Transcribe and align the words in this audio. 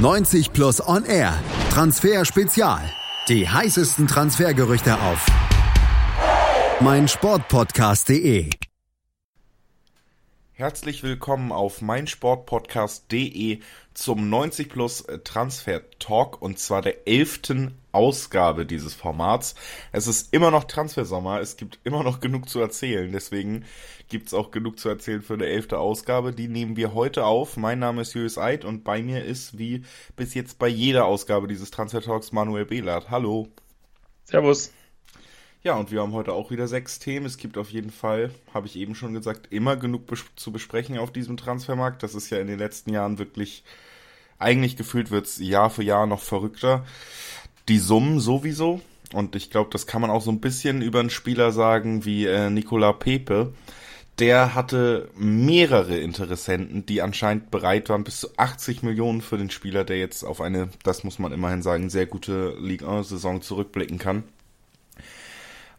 90 0.00 0.54
Plus 0.54 0.80
On 0.88 1.04
Air. 1.04 1.34
Transfer 1.74 2.24
Spezial. 2.24 2.80
Die 3.28 3.46
heißesten 3.46 4.06
Transfergerüchte 4.06 4.94
auf 4.94 5.26
mein 6.80 7.06
Sportpodcast.de. 7.06 8.48
Herzlich 10.60 11.02
willkommen 11.02 11.52
auf 11.52 11.80
meinsportpodcast.de 11.80 13.60
zum 13.94 14.28
90 14.28 14.68
Plus 14.68 15.06
Transfer 15.24 15.80
Talk 15.98 16.42
und 16.42 16.58
zwar 16.58 16.82
der 16.82 17.08
elften 17.08 17.78
Ausgabe 17.92 18.66
dieses 18.66 18.92
Formats. 18.92 19.54
Es 19.90 20.06
ist 20.06 20.34
immer 20.34 20.50
noch 20.50 20.64
Transfersommer, 20.64 21.40
es 21.40 21.56
gibt 21.56 21.78
immer 21.84 22.02
noch 22.02 22.20
genug 22.20 22.50
zu 22.50 22.60
erzählen, 22.60 23.10
deswegen 23.10 23.64
gibt 24.10 24.26
es 24.26 24.34
auch 24.34 24.50
genug 24.50 24.78
zu 24.78 24.90
erzählen 24.90 25.22
für 25.22 25.32
eine 25.32 25.46
elfte 25.46 25.78
Ausgabe. 25.78 26.34
Die 26.34 26.48
nehmen 26.48 26.76
wir 26.76 26.92
heute 26.92 27.24
auf. 27.24 27.56
Mein 27.56 27.78
Name 27.78 28.02
ist 28.02 28.12
Julius 28.12 28.36
Eid 28.36 28.66
und 28.66 28.84
bei 28.84 29.02
mir 29.02 29.24
ist 29.24 29.56
wie 29.56 29.84
bis 30.14 30.34
jetzt 30.34 30.58
bei 30.58 30.68
jeder 30.68 31.06
Ausgabe 31.06 31.48
dieses 31.48 31.70
Transfer 31.70 32.02
Talks 32.02 32.32
Manuel 32.32 32.66
Behlert. 32.66 33.08
Hallo. 33.08 33.48
Servus. 34.24 34.74
Ja, 35.62 35.74
und 35.74 35.90
wir 35.90 36.00
haben 36.00 36.12
heute 36.12 36.32
auch 36.32 36.50
wieder 36.50 36.66
sechs 36.68 36.98
Themen. 37.00 37.26
Es 37.26 37.36
gibt 37.36 37.58
auf 37.58 37.70
jeden 37.70 37.90
Fall, 37.90 38.30
habe 38.54 38.66
ich 38.66 38.76
eben 38.76 38.94
schon 38.94 39.12
gesagt, 39.12 39.48
immer 39.52 39.76
genug 39.76 40.06
bes 40.06 40.24
zu 40.34 40.52
besprechen 40.52 40.96
auf 40.96 41.12
diesem 41.12 41.36
Transfermarkt. 41.36 42.02
Das 42.02 42.14
ist 42.14 42.30
ja 42.30 42.38
in 42.38 42.46
den 42.46 42.58
letzten 42.58 42.90
Jahren 42.94 43.18
wirklich, 43.18 43.62
eigentlich 44.38 44.78
gefühlt 44.78 45.10
wird's 45.10 45.38
Jahr 45.38 45.68
für 45.68 45.82
Jahr 45.82 46.06
noch 46.06 46.22
verrückter. 46.22 46.86
Die 47.68 47.78
Summen 47.78 48.20
sowieso. 48.20 48.80
Und 49.12 49.36
ich 49.36 49.50
glaube, 49.50 49.68
das 49.70 49.86
kann 49.86 50.00
man 50.00 50.10
auch 50.10 50.22
so 50.22 50.30
ein 50.30 50.40
bisschen 50.40 50.80
über 50.80 51.00
einen 51.00 51.10
Spieler 51.10 51.52
sagen 51.52 52.06
wie 52.06 52.24
äh, 52.24 52.48
Nicola 52.48 52.94
Pepe. 52.94 53.52
Der 54.18 54.54
hatte 54.54 55.10
mehrere 55.14 55.98
Interessenten, 55.98 56.86
die 56.86 57.02
anscheinend 57.02 57.50
bereit 57.50 57.90
waren, 57.90 58.04
bis 58.04 58.20
zu 58.20 58.28
80 58.38 58.82
Millionen 58.82 59.20
für 59.20 59.36
den 59.36 59.50
Spieler, 59.50 59.84
der 59.84 59.98
jetzt 59.98 60.24
auf 60.24 60.40
eine, 60.40 60.70
das 60.84 61.04
muss 61.04 61.18
man 61.18 61.32
immerhin 61.32 61.62
sagen, 61.62 61.90
sehr 61.90 62.06
gute 62.06 62.56
Ligue 62.58 62.88
1-Saison 62.88 63.42
zurückblicken 63.42 63.98
kann. 63.98 64.24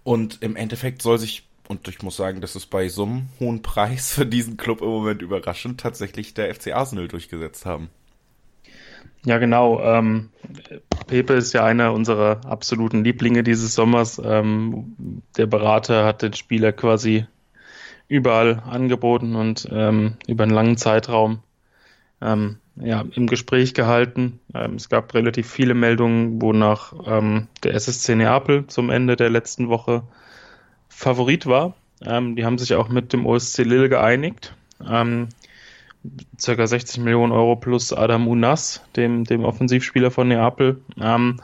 Und 0.03 0.41
im 0.41 0.55
Endeffekt 0.55 1.01
soll 1.01 1.17
sich, 1.17 1.47
und 1.67 1.87
ich 1.87 2.01
muss 2.01 2.17
sagen, 2.17 2.41
das 2.41 2.55
ist 2.55 2.67
bei 2.67 2.89
so 2.89 3.03
einem 3.03 3.29
hohen 3.39 3.61
Preis 3.61 4.13
für 4.13 4.25
diesen 4.25 4.57
Club 4.57 4.81
im 4.81 4.87
Moment 4.87 5.21
überraschend, 5.21 5.79
tatsächlich 5.79 6.33
der 6.33 6.53
FC 6.53 6.73
Arsenal 6.73 7.07
durchgesetzt 7.07 7.65
haben. 7.65 7.89
Ja, 9.23 9.37
genau. 9.37 9.79
Ähm, 9.81 10.29
Pepe 11.05 11.33
ist 11.33 11.53
ja 11.53 11.63
einer 11.63 11.93
unserer 11.93 12.41
absoluten 12.45 13.03
Lieblinge 13.03 13.43
dieses 13.43 13.75
Sommers. 13.75 14.19
Ähm, 14.23 15.21
der 15.37 15.45
Berater 15.45 16.05
hat 16.05 16.23
den 16.23 16.33
Spieler 16.33 16.71
quasi 16.71 17.27
überall 18.07 18.61
angeboten 18.65 19.35
und 19.35 19.67
ähm, 19.71 20.17
über 20.27 20.43
einen 20.43 20.53
langen 20.53 20.77
Zeitraum 20.77 21.43
ähm, 22.19 22.57
ja, 22.75 23.03
im 23.13 23.27
Gespräch 23.27 23.73
gehalten. 23.73 24.39
Ähm, 24.53 24.75
es 24.75 24.89
gab 24.89 25.13
relativ 25.13 25.49
viele 25.49 25.73
Meldungen, 25.73 26.41
wonach 26.41 26.93
ähm, 27.05 27.47
der 27.63 27.73
SSC 27.73 28.15
Neapel 28.15 28.67
zum 28.67 28.89
Ende 28.89 29.15
der 29.15 29.29
letzten 29.29 29.69
Woche 29.69 30.03
Favorit 30.87 31.45
war. 31.45 31.75
Ähm, 32.01 32.35
die 32.35 32.45
haben 32.45 32.57
sich 32.57 32.73
auch 32.75 32.89
mit 32.89 33.13
dem 33.13 33.25
OSC 33.25 33.59
Lille 33.59 33.89
geeinigt. 33.89 34.55
Ähm, 34.85 35.29
circa 36.39 36.65
60 36.65 37.03
Millionen 37.03 37.31
Euro 37.31 37.55
plus 37.55 37.93
Adam 37.93 38.27
Unas, 38.27 38.83
dem, 38.95 39.25
dem 39.25 39.43
Offensivspieler 39.43 40.09
von 40.09 40.29
Neapel. 40.29 40.81
Ähm, 40.99 41.39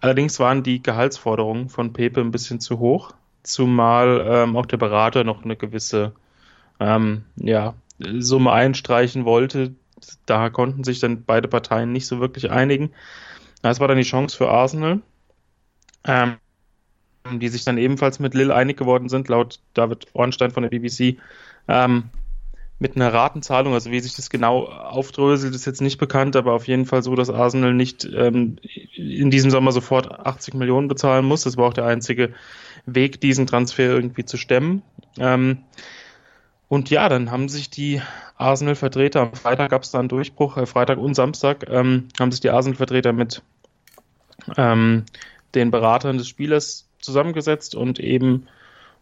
allerdings 0.00 0.38
waren 0.38 0.62
die 0.62 0.82
Gehaltsforderungen 0.82 1.70
von 1.70 1.92
Pepe 1.92 2.20
ein 2.20 2.32
bisschen 2.32 2.60
zu 2.60 2.78
hoch, 2.78 3.12
zumal 3.42 4.22
ähm, 4.26 4.56
auch 4.56 4.66
der 4.66 4.76
Berater 4.76 5.24
noch 5.24 5.44
eine 5.44 5.56
gewisse 5.56 6.12
ja, 7.36 7.74
Summe 8.00 8.50
einstreichen 8.50 9.24
wollte, 9.24 9.72
da 10.26 10.50
konnten 10.50 10.84
sich 10.84 11.00
dann 11.00 11.24
beide 11.24 11.48
Parteien 11.48 11.92
nicht 11.92 12.06
so 12.06 12.20
wirklich 12.20 12.50
einigen. 12.50 12.90
Das 13.62 13.80
war 13.80 13.88
dann 13.88 13.96
die 13.96 14.02
Chance 14.02 14.36
für 14.36 14.48
Arsenal, 14.48 15.00
ähm, 16.04 16.36
die 17.30 17.48
sich 17.48 17.64
dann 17.64 17.78
ebenfalls 17.78 18.18
mit 18.18 18.34
Lille 18.34 18.54
einig 18.54 18.76
geworden 18.76 19.08
sind, 19.08 19.28
laut 19.28 19.60
David 19.74 20.06
Ornstein 20.14 20.50
von 20.50 20.64
der 20.64 20.70
BBC, 20.70 21.18
ähm, 21.68 22.10
mit 22.82 22.96
einer 22.96 23.14
Ratenzahlung. 23.14 23.72
Also 23.72 23.90
wie 23.90 24.00
sich 24.00 24.14
das 24.16 24.28
genau 24.28 24.64
aufdröselt, 24.66 25.54
ist 25.54 25.64
jetzt 25.64 25.80
nicht 25.80 25.98
bekannt, 25.98 26.34
aber 26.34 26.52
auf 26.52 26.66
jeden 26.66 26.84
Fall 26.84 27.02
so, 27.02 27.14
dass 27.14 27.30
Arsenal 27.30 27.72
nicht 27.72 28.04
ähm, 28.12 28.56
in 28.94 29.30
diesem 29.30 29.50
Sommer 29.50 29.72
sofort 29.72 30.10
80 30.10 30.54
Millionen 30.54 30.88
bezahlen 30.88 31.24
muss. 31.24 31.44
Das 31.44 31.56
war 31.56 31.68
auch 31.68 31.74
der 31.74 31.86
einzige 31.86 32.34
Weg, 32.84 33.20
diesen 33.20 33.46
Transfer 33.46 33.84
irgendwie 33.84 34.24
zu 34.24 34.36
stemmen. 34.36 34.82
Ähm, 35.18 35.58
und 36.72 36.88
ja, 36.88 37.10
dann 37.10 37.30
haben 37.30 37.50
sich 37.50 37.68
die 37.68 38.00
Arsenal-Vertreter, 38.38 39.20
am 39.20 39.34
Freitag 39.34 39.72
gab 39.72 39.82
es 39.82 39.90
da 39.90 39.98
einen 39.98 40.08
Durchbruch, 40.08 40.56
äh, 40.56 40.64
Freitag 40.64 40.96
und 40.96 41.12
Samstag, 41.12 41.68
ähm, 41.68 42.08
haben 42.18 42.32
sich 42.32 42.40
die 42.40 42.48
Arsenal-Vertreter 42.48 43.12
mit 43.12 43.42
ähm, 44.56 45.04
den 45.54 45.70
Beratern 45.70 46.16
des 46.16 46.28
Spielers 46.28 46.88
zusammengesetzt 46.98 47.74
und 47.74 48.00
eben, 48.00 48.46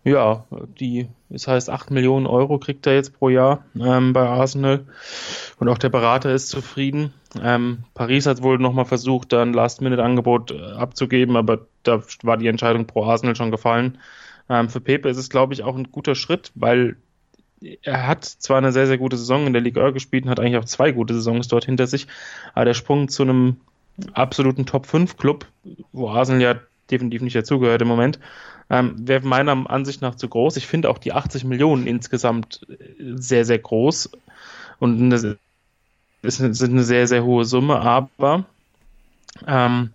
ja, 0.03 0.47
die, 0.80 1.10
es 1.28 1.47
heißt 1.47 1.70
8 1.70 1.92
Millionen 1.92 2.26
Euro 2.26 2.59
kriegt 2.59 2.88
er 2.88 2.94
jetzt 2.94 3.16
pro 3.16 3.28
Jahr 3.28 3.64
ähm, 3.80 4.14
bei 4.14 4.26
Arsenal 4.26 4.84
und 5.60 5.69
auch 5.69 5.78
der 5.78 5.91
Berater 5.91 6.34
ist 6.34 6.48
zufrieden. 6.48 7.14
Ähm, 7.41 7.84
Paris 7.94 8.26
hat 8.26 8.42
wohl 8.42 8.59
nochmal 8.59 8.86
versucht, 8.86 9.32
da 9.32 9.42
ein 9.42 9.53
Last-Minute-Angebot 9.53 10.50
äh, 10.50 10.72
abzugeben, 10.72 11.36
aber 11.36 11.69
da 11.84 12.03
war 12.25 12.36
die 12.36 12.48
Entscheidung 12.48 12.88
pro 12.88 13.04
Arsenal 13.04 13.36
schon 13.36 13.53
gefallen. 13.53 13.98
Ähm, 14.48 14.69
für 14.69 14.80
Pepe 14.80 15.09
ist 15.09 15.19
es, 15.19 15.30
glaube 15.30 15.54
ich, 15.54 15.62
auch 15.62 15.76
ein 15.76 15.92
guter 15.92 16.16
Schritt, 16.16 16.50
weil 16.56 16.97
er 17.82 18.06
hat 18.06 18.25
zwar 18.25 18.59
eine 18.59 18.72
sehr, 18.72 18.87
sehr 18.87 18.98
gute 18.98 19.16
Saison 19.16 19.47
in 19.47 19.53
der 19.53 19.62
Liga 19.62 19.91
gespielt 19.91 20.25
und 20.25 20.31
hat 20.31 20.41
eigentlich 20.41 20.56
auch 20.56 20.65
zwei 20.65 20.93
gute 20.93 21.15
Saisons 21.15 21.48
dort 21.48 21.65
hinter 21.65 21.87
sich, 21.87 22.06
aber 22.54 22.65
der 22.65 22.75
Sprung 22.75 23.09
zu 23.09 23.22
einem 23.22 23.56
absoluten 24.12 24.66
Top-5-Club, 24.66 25.47
wo 25.93 26.09
Arsenal 26.09 26.41
ja 26.41 26.60
definitiv 26.91 27.22
nicht 27.22 27.37
dazugehört 27.37 27.82
im 27.82 27.88
Moment, 27.88 28.19
ähm, 28.71 28.94
wäre 28.97 29.26
meiner 29.26 29.69
Ansicht 29.71 30.00
nach 30.00 30.15
zu 30.15 30.28
groß. 30.28 30.56
Ich 30.56 30.66
finde 30.66 30.91
auch 30.91 30.98
die 30.98 31.12
80 31.12 31.44
Millionen 31.44 31.87
insgesamt 31.87 32.66
sehr, 32.98 33.44
sehr 33.44 33.59
groß 33.59 34.10
und 34.78 35.00
eine, 35.00 35.37
ist 36.22 36.41
eine 36.41 36.84
sehr, 36.84 37.06
sehr 37.06 37.25
hohe 37.25 37.44
Summe, 37.44 37.81
aber 37.81 38.44
ähm, 39.47 39.91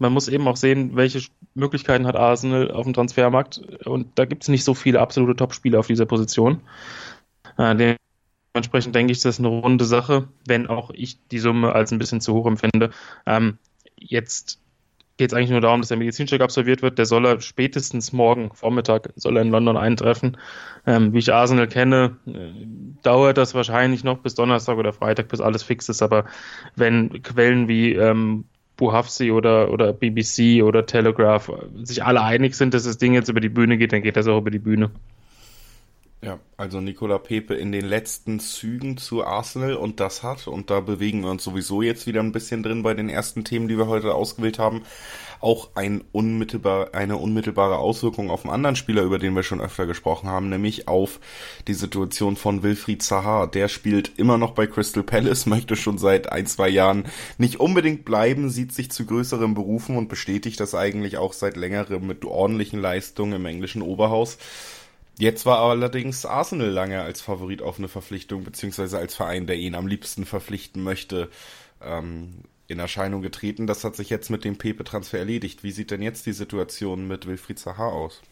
man 0.00 0.12
muss 0.12 0.28
eben 0.28 0.48
auch 0.48 0.56
sehen, 0.56 0.96
welche 0.96 1.20
Möglichkeiten 1.54 2.06
hat 2.06 2.16
Arsenal 2.16 2.70
auf 2.70 2.84
dem 2.84 2.94
Transfermarkt. 2.94 3.58
Und 3.84 4.18
da 4.18 4.24
gibt 4.24 4.42
es 4.42 4.48
nicht 4.48 4.64
so 4.64 4.74
viele 4.74 4.98
absolute 4.98 5.36
Top-Spieler 5.36 5.78
auf 5.78 5.86
dieser 5.86 6.06
Position. 6.06 6.62
Äh, 7.58 7.96
dementsprechend 8.54 8.94
denke 8.94 9.12
ich, 9.12 9.20
das 9.20 9.36
ist 9.36 9.38
eine 9.40 9.48
runde 9.48 9.84
Sache, 9.84 10.28
wenn 10.46 10.66
auch 10.68 10.90
ich 10.90 11.18
die 11.28 11.38
Summe 11.38 11.72
als 11.72 11.92
ein 11.92 11.98
bisschen 11.98 12.22
zu 12.22 12.34
hoch 12.34 12.46
empfinde. 12.46 12.90
Ähm, 13.26 13.58
jetzt 13.96 14.58
geht 15.18 15.32
es 15.32 15.36
eigentlich 15.36 15.50
nur 15.50 15.60
darum, 15.60 15.82
dass 15.82 15.88
der 15.88 15.98
Medizincheck 15.98 16.40
absolviert 16.40 16.80
wird. 16.80 16.96
Der 16.96 17.04
soll 17.04 17.26
er 17.26 17.42
spätestens 17.42 18.14
morgen 18.14 18.54
Vormittag 18.54 19.12
soll 19.16 19.36
er 19.36 19.42
in 19.42 19.50
London 19.50 19.76
eintreffen. 19.76 20.38
Ähm, 20.86 21.12
wie 21.12 21.18
ich 21.18 21.30
Arsenal 21.30 21.68
kenne, 21.68 22.16
äh, 22.26 22.48
dauert 23.02 23.36
das 23.36 23.52
wahrscheinlich 23.52 24.02
noch 24.02 24.20
bis 24.20 24.34
Donnerstag 24.34 24.78
oder 24.78 24.94
Freitag, 24.94 25.28
bis 25.28 25.42
alles 25.42 25.62
fix 25.62 25.90
ist. 25.90 26.00
Aber 26.00 26.24
wenn 26.74 27.22
Quellen 27.22 27.68
wie 27.68 27.92
ähm, 27.92 28.46
Buhafsi 28.80 29.30
oder, 29.30 29.70
oder 29.70 29.92
BBC 29.92 30.62
oder 30.64 30.86
Telegraph 30.86 31.52
sich 31.84 32.02
alle 32.02 32.22
einig 32.22 32.54
sind, 32.54 32.72
dass 32.72 32.84
das 32.84 32.96
Ding 32.96 33.12
jetzt 33.12 33.28
über 33.28 33.40
die 33.40 33.50
Bühne 33.50 33.76
geht, 33.76 33.92
dann 33.92 34.02
geht 34.02 34.16
das 34.16 34.26
auch 34.26 34.38
über 34.38 34.50
die 34.50 34.58
Bühne. 34.58 34.90
Ja, 36.22 36.38
also 36.58 36.82
Nicola 36.82 37.16
Pepe 37.16 37.54
in 37.54 37.72
den 37.72 37.86
letzten 37.86 38.40
Zügen 38.40 38.98
zu 38.98 39.24
Arsenal 39.24 39.72
und 39.72 40.00
das 40.00 40.22
hat, 40.22 40.48
und 40.48 40.68
da 40.68 40.80
bewegen 40.80 41.22
wir 41.22 41.30
uns 41.30 41.42
sowieso 41.42 41.80
jetzt 41.80 42.06
wieder 42.06 42.20
ein 42.20 42.32
bisschen 42.32 42.62
drin 42.62 42.82
bei 42.82 42.92
den 42.92 43.08
ersten 43.08 43.42
Themen, 43.42 43.68
die 43.68 43.78
wir 43.78 43.86
heute 43.86 44.14
ausgewählt 44.14 44.58
haben, 44.58 44.82
auch 45.40 45.70
ein 45.76 46.04
unmittelbar, 46.12 46.94
eine 46.94 47.16
unmittelbare 47.16 47.78
Auswirkung 47.78 48.30
auf 48.30 48.44
einen 48.44 48.52
anderen 48.52 48.76
Spieler, 48.76 49.02
über 49.02 49.18
den 49.18 49.34
wir 49.34 49.42
schon 49.42 49.62
öfter 49.62 49.86
gesprochen 49.86 50.28
haben, 50.28 50.50
nämlich 50.50 50.88
auf 50.88 51.20
die 51.68 51.72
Situation 51.72 52.36
von 52.36 52.62
Wilfried 52.62 53.02
Zaha. 53.02 53.46
Der 53.46 53.68
spielt 53.68 54.18
immer 54.18 54.36
noch 54.36 54.50
bei 54.50 54.66
Crystal 54.66 55.02
Palace, 55.02 55.46
möchte 55.46 55.74
schon 55.74 55.96
seit 55.96 56.30
ein, 56.30 56.44
zwei 56.44 56.68
Jahren 56.68 57.04
nicht 57.38 57.60
unbedingt 57.60 58.04
bleiben, 58.04 58.50
sieht 58.50 58.74
sich 58.74 58.90
zu 58.90 59.06
größeren 59.06 59.54
Berufen 59.54 59.96
und 59.96 60.10
bestätigt 60.10 60.60
das 60.60 60.74
eigentlich 60.74 61.16
auch 61.16 61.32
seit 61.32 61.56
längerem 61.56 62.06
mit 62.06 62.26
ordentlichen 62.26 62.78
Leistungen 62.78 63.32
im 63.32 63.46
englischen 63.46 63.80
Oberhaus. 63.80 64.36
Jetzt 65.20 65.44
war 65.44 65.58
allerdings 65.58 66.24
Arsenal 66.24 66.70
lange 66.70 67.02
als 67.02 67.20
Favorit 67.20 67.60
auf 67.60 67.78
eine 67.78 67.88
Verpflichtung, 67.88 68.42
beziehungsweise 68.42 68.96
als 68.96 69.14
Verein, 69.14 69.46
der 69.46 69.56
ihn 69.56 69.74
am 69.74 69.86
liebsten 69.86 70.24
verpflichten 70.24 70.82
möchte, 70.82 71.28
ähm, 71.82 72.38
in 72.68 72.78
Erscheinung 72.78 73.20
getreten. 73.20 73.66
Das 73.66 73.84
hat 73.84 73.96
sich 73.96 74.08
jetzt 74.08 74.30
mit 74.30 74.44
dem 74.44 74.56
Pepe-Transfer 74.56 75.18
erledigt. 75.18 75.62
Wie 75.62 75.72
sieht 75.72 75.90
denn 75.90 76.00
jetzt 76.00 76.24
die 76.24 76.32
Situation 76.32 77.06
mit 77.06 77.26
Wilfried 77.26 77.58
Zaha 77.58 77.88
aus? 77.88 78.22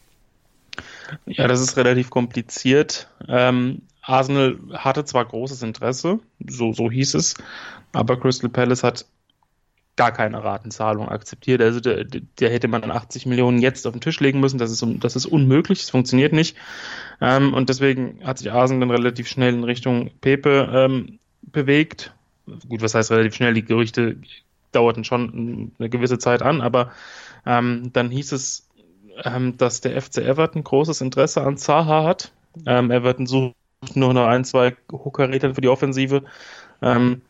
Ja, 1.27 1.47
das 1.47 1.61
ist 1.61 1.77
relativ 1.77 2.09
kompliziert. 2.09 3.07
Ähm, 3.27 3.83
Arsenal 4.01 4.57
hatte 4.73 5.05
zwar 5.05 5.25
großes 5.25 5.61
Interesse, 5.61 6.19
so, 6.47 6.73
so 6.73 6.89
hieß 6.89 7.13
es, 7.13 7.35
aber 7.93 8.19
Crystal 8.19 8.49
Palace 8.49 8.81
hat 8.81 9.05
gar 9.99 10.13
keine 10.13 10.41
Ratenzahlung 10.41 11.09
akzeptiert. 11.09 11.61
Also 11.61 11.81
der, 11.81 12.05
der 12.05 12.49
hätte 12.49 12.69
man 12.69 12.79
dann 12.81 12.91
80 12.91 13.25
Millionen 13.25 13.59
jetzt 13.59 13.85
auf 13.85 13.91
den 13.91 13.99
Tisch 13.99 14.21
legen 14.21 14.39
müssen. 14.39 14.57
Das 14.57 14.71
ist, 14.71 14.81
das 15.01 15.17
ist 15.17 15.25
unmöglich, 15.25 15.79
das 15.81 15.89
funktioniert 15.89 16.31
nicht. 16.31 16.55
Ähm, 17.19 17.53
und 17.53 17.67
deswegen 17.67 18.21
hat 18.23 18.37
sich 18.37 18.49
Arsenal 18.49 18.87
dann 18.87 18.95
relativ 18.95 19.27
schnell 19.27 19.53
in 19.53 19.65
Richtung 19.65 20.09
Pepe 20.21 20.69
ähm, 20.73 21.19
bewegt. 21.41 22.13
gut, 22.69 22.81
was 22.81 22.95
heißt 22.95 23.11
relativ 23.11 23.35
schnell, 23.35 23.53
die 23.53 23.65
Gerüchte 23.65 24.15
dauerten 24.71 25.03
schon 25.03 25.73
eine 25.77 25.89
gewisse 25.89 26.17
Zeit 26.17 26.43
an, 26.43 26.61
aber 26.61 26.93
ähm, 27.45 27.89
dann 27.91 28.09
hieß 28.09 28.31
es, 28.31 28.69
ähm, 29.25 29.57
dass 29.57 29.81
der 29.81 30.01
FC 30.01 30.19
Everton 30.19 30.63
großes 30.63 31.01
Interesse 31.01 31.41
an 31.41 31.57
Zaha 31.57 32.05
hat. 32.05 32.31
Ähm, 32.65 32.89
Everton 32.89 33.27
sucht 33.27 33.53
nur 33.95 34.13
noch 34.13 34.27
ein, 34.27 34.45
zwei 34.45 34.77
Hochkaräter 34.89 35.53
für 35.55 35.61
die 35.61 35.67
Offensive. 35.67 36.23
Ähm, 36.81 37.21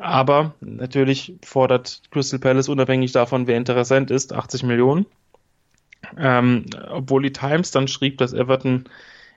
aber 0.00 0.54
natürlich 0.60 1.34
fordert 1.44 2.02
Crystal 2.10 2.38
Palace 2.38 2.68
unabhängig 2.68 3.12
davon, 3.12 3.46
wer 3.46 3.56
interessant 3.56 4.10
ist, 4.10 4.32
80 4.32 4.62
Millionen. 4.62 5.06
Ähm, 6.16 6.66
obwohl 6.90 7.22
die 7.22 7.32
Times 7.32 7.70
dann 7.70 7.88
schrieb, 7.88 8.18
dass 8.18 8.32
Everton 8.32 8.84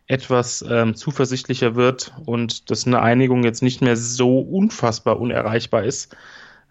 etwas 0.08 0.64
ähm, 0.68 0.96
zuversichtlicher 0.96 1.76
wird 1.76 2.14
und 2.26 2.70
dass 2.70 2.86
eine 2.86 3.02
Einigung 3.02 3.44
jetzt 3.44 3.64
nicht 3.64 3.82
mehr 3.82 3.96
so 3.96 4.40
unfassbar 4.40 5.20
unerreichbar 5.20 5.84
ist. 5.84 6.16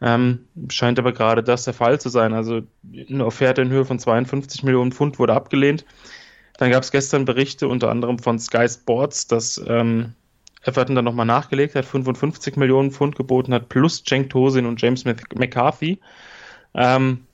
Ähm, 0.02 0.46
scheint 0.68 0.98
aber 0.98 1.12
gerade 1.12 1.42
das 1.42 1.64
der 1.64 1.74
Fall 1.74 2.00
zu 2.00 2.08
sein. 2.08 2.32
Also 2.32 2.62
eine 3.08 3.26
Offerte 3.26 3.62
in 3.62 3.70
Höhe 3.70 3.84
von 3.84 3.98
52 3.98 4.62
Millionen 4.62 4.92
Pfund 4.92 5.18
wurde 5.18 5.34
abgelehnt. 5.34 5.84
Dann 6.58 6.70
gab 6.70 6.82
es 6.82 6.90
gestern 6.90 7.24
Berichte 7.24 7.68
unter 7.68 7.90
anderem 7.90 8.18
von 8.18 8.38
Sky 8.38 8.68
Sports, 8.68 9.26
dass 9.26 9.62
ähm, 9.66 10.14
Everton 10.62 10.94
dann 10.94 11.04
nochmal 11.04 11.26
nachgelegt 11.26 11.74
hat, 11.74 11.84
55 11.84 12.56
Millionen 12.56 12.90
Pfund 12.90 13.16
geboten 13.16 13.54
hat, 13.54 13.68
plus 13.68 14.04
Cenk 14.04 14.30
Tosin 14.30 14.66
und 14.66 14.80
James 14.80 15.04
McCarthy. 15.04 16.00
Ähm, 16.74 17.26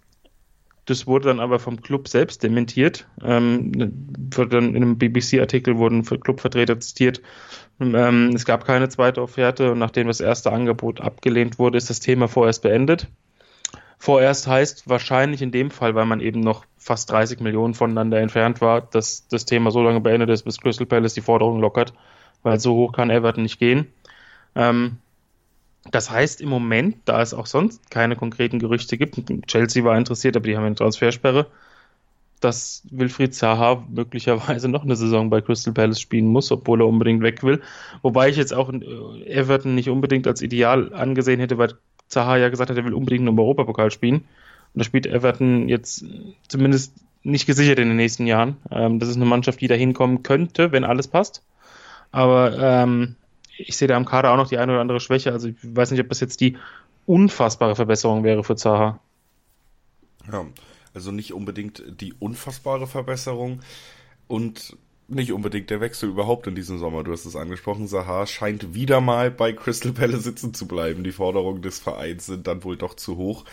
das 0.87 1.08
wurde 1.08 1.28
dann 1.28 1.40
aber 1.40 1.58
vom 1.58 1.82
Club 1.82 2.06
selbst 2.06 2.44
dementiert. 2.44 3.08
Ähm, 3.23 3.73
dann 3.75 4.75
in 4.75 4.76
einem 4.76 4.99
BBC-Artikel 4.99 5.76
wurden 5.78 6.05
Clubvertreter 6.05 6.78
zitiert. 6.78 7.20
Ähm, 7.81 8.31
es 8.34 8.44
gab 8.44 8.64
keine 8.64 8.88
zweite 8.88 9.20
Offerte 9.20 9.72
und 9.72 9.81
nachdem 9.81 10.06
das 10.06 10.20
erste 10.20 10.52
Angebot 10.52 11.00
abgelehnt 11.00 11.58
wurde, 11.58 11.76
ist 11.76 11.90
das 11.90 11.99
Thema 11.99 12.29
vorerst 12.29 12.62
beendet. 12.62 13.08
Vorerst 13.99 14.46
heißt 14.46 14.88
wahrscheinlich 14.88 15.43
in 15.43 15.50
dem 15.50 15.70
Fall, 15.72 15.96
weil 15.96 16.06
man 16.06 16.20
eben 16.20 16.40
noch 16.40 16.64
fast 16.76 17.11
30 17.11 17.40
Millionen 17.40 17.75
voneinander 17.75 18.20
entfernt 18.20 18.61
war, 18.61 18.82
dass 18.82 19.26
das 19.26 19.44
Thema 19.44 19.72
so 19.72 19.82
lange 19.82 20.00
beendet 20.00 20.31
ist, 20.31 20.44
bis 20.44 20.61
Crystal 20.61 20.87
Palace 20.87 21.14
die 21.14 21.22
Forderung 21.22 21.61
lockert, 21.61 21.94
weil 22.46 22.60
so 22.60 22.75
hoch 22.76 22.93
kann 22.93 23.10
Everton 23.10 23.43
nicht 23.43 23.58
gehen. 23.58 23.88
Ähm, 24.54 24.98
das 25.90 26.10
heißt 26.10 26.40
im 26.40 26.48
Moment, 26.48 26.96
da 27.04 27.20
es 27.20 27.34
auch 27.34 27.46
sonst 27.46 27.90
keine 27.90 28.14
konkreten 28.14 28.60
Gerüchte 28.60 28.96
gibt, 28.96 29.20
Chelsea 29.48 29.84
war 29.84 29.98
interessiert, 29.98 30.37
aber 30.37 30.46
die 30.46 30.56
haben 30.56 30.64
eine 30.64 30.76
Transfersperre, 30.76 31.46
dass 32.40 32.84
Wilfried 32.90 33.34
Zaha 33.34 33.84
möglicherweise 33.93 34.69
noch 34.69 34.84
eine 34.84 34.94
Saison 34.94 35.28
bei 35.28 35.40
Crystal 35.40 35.75
Palace 35.75 36.00
spielen 36.00 36.26
muss, 36.26 36.52
obwohl 36.52 36.81
er 36.81 36.87
unbedingt 36.87 37.22
weg 37.22 37.43
will. 37.43 37.60
Wobei 38.02 38.28
ich 38.28 38.37
jetzt 38.37 38.54
auch 38.54 38.72
äh, 38.72 39.26
Everton 39.26 39.75
nicht 39.75 39.90
unbedingt 39.90 40.28
als 40.28 40.40
ideal 40.40 40.94
angesehen 40.94 41.40
hätte, 41.40 41.58
weil 41.58 41.75
Zaha 42.06 42.37
ja 42.37 42.48
gesagt 42.48 42.70
hat, 42.70 42.76
er 42.76 42.84
will 42.84 42.94
unbedingt 42.94 43.28
im 43.28 43.38
Europapokal 43.38 43.90
spielen. 43.90 44.19
Und 44.19 44.78
da 44.78 44.84
spielt 44.84 45.06
Everton 45.06 45.69
jetzt 45.69 46.04
zumindest 46.46 46.94
nicht 47.25 47.46
gesichert 47.46 47.81
in 47.81 47.88
den 47.88 47.96
nächsten 47.96 48.28
Jahren. 48.28 48.56
Ähm, 48.70 49.00
das 49.00 49.08
ist 49.08 49.16
eine 49.16 49.25
Mannschaft, 49.25 49.60
die 49.60 49.66
da 49.66 49.75
hinkommen 49.75 50.22
könnte, 50.22 50.70
wenn 50.70 50.84
alles 50.84 51.08
passt. 51.08 51.43
Aber 52.16 52.58
ähm, 52.58 53.14
ich 53.58 53.76
sehe 53.76 53.88
da 53.88 53.94
am 53.94 54.06
Kader 54.06 54.32
auch 54.32 54.38
noch 54.38 54.48
die 54.48 54.56
eine 54.56 54.72
oder 54.72 54.80
andere 54.80 55.00
Schwäche. 55.00 55.32
Also 55.32 55.48
ich 55.48 55.56
weiß 55.62 55.90
nicht, 55.90 56.00
ob 56.00 56.08
das 56.08 56.20
jetzt 56.20 56.40
die 56.40 56.56
unfassbare 57.04 57.76
Verbesserung 57.76 58.24
wäre 58.24 58.42
für 58.42 58.56
Zaha. 58.56 59.00
Ja, 60.32 60.46
also 60.94 61.12
nicht 61.12 61.34
unbedingt 61.34 61.82
die 62.00 62.14
unfassbare 62.14 62.86
Verbesserung 62.86 63.60
und 64.28 64.78
nicht 65.08 65.30
unbedingt 65.30 65.68
der 65.68 65.82
Wechsel 65.82 66.08
überhaupt 66.08 66.46
in 66.46 66.54
diesem 66.54 66.78
Sommer. 66.78 67.04
Du 67.04 67.12
hast 67.12 67.26
es 67.26 67.36
angesprochen, 67.36 67.86
Zaha 67.86 68.26
scheint 68.26 68.72
wieder 68.72 69.02
mal 69.02 69.30
bei 69.30 69.52
Crystal 69.52 69.92
Palace 69.92 70.24
sitzen 70.24 70.54
zu 70.54 70.66
bleiben. 70.66 71.04
Die 71.04 71.12
Forderungen 71.12 71.60
des 71.60 71.80
Vereins 71.80 72.24
sind 72.24 72.46
dann 72.46 72.64
wohl 72.64 72.78
doch 72.78 72.94
zu 72.94 73.19
hoch. 73.19 73.44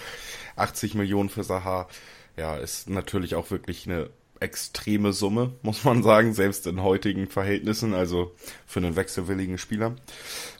80 0.56 0.95
Millionen 0.95 1.27
für 1.27 1.44
Zaha, 1.44 1.89
ja, 2.38 2.56
ist 2.56 2.89
natürlich 2.89 3.36
auch 3.36 3.51
wirklich 3.51 3.89
eine 3.89 4.09
extreme 4.44 5.13
Summe, 5.13 5.54
muss 5.62 5.84
man 5.84 6.04
sagen, 6.04 6.34
selbst 6.34 6.68
in 6.68 6.84
heutigen 6.84 7.28
Verhältnissen, 7.28 7.94
also 7.94 8.36
für 8.68 8.80
einen 8.80 8.95
wechselwilligen 8.95 9.57
Spieler. 9.57 9.95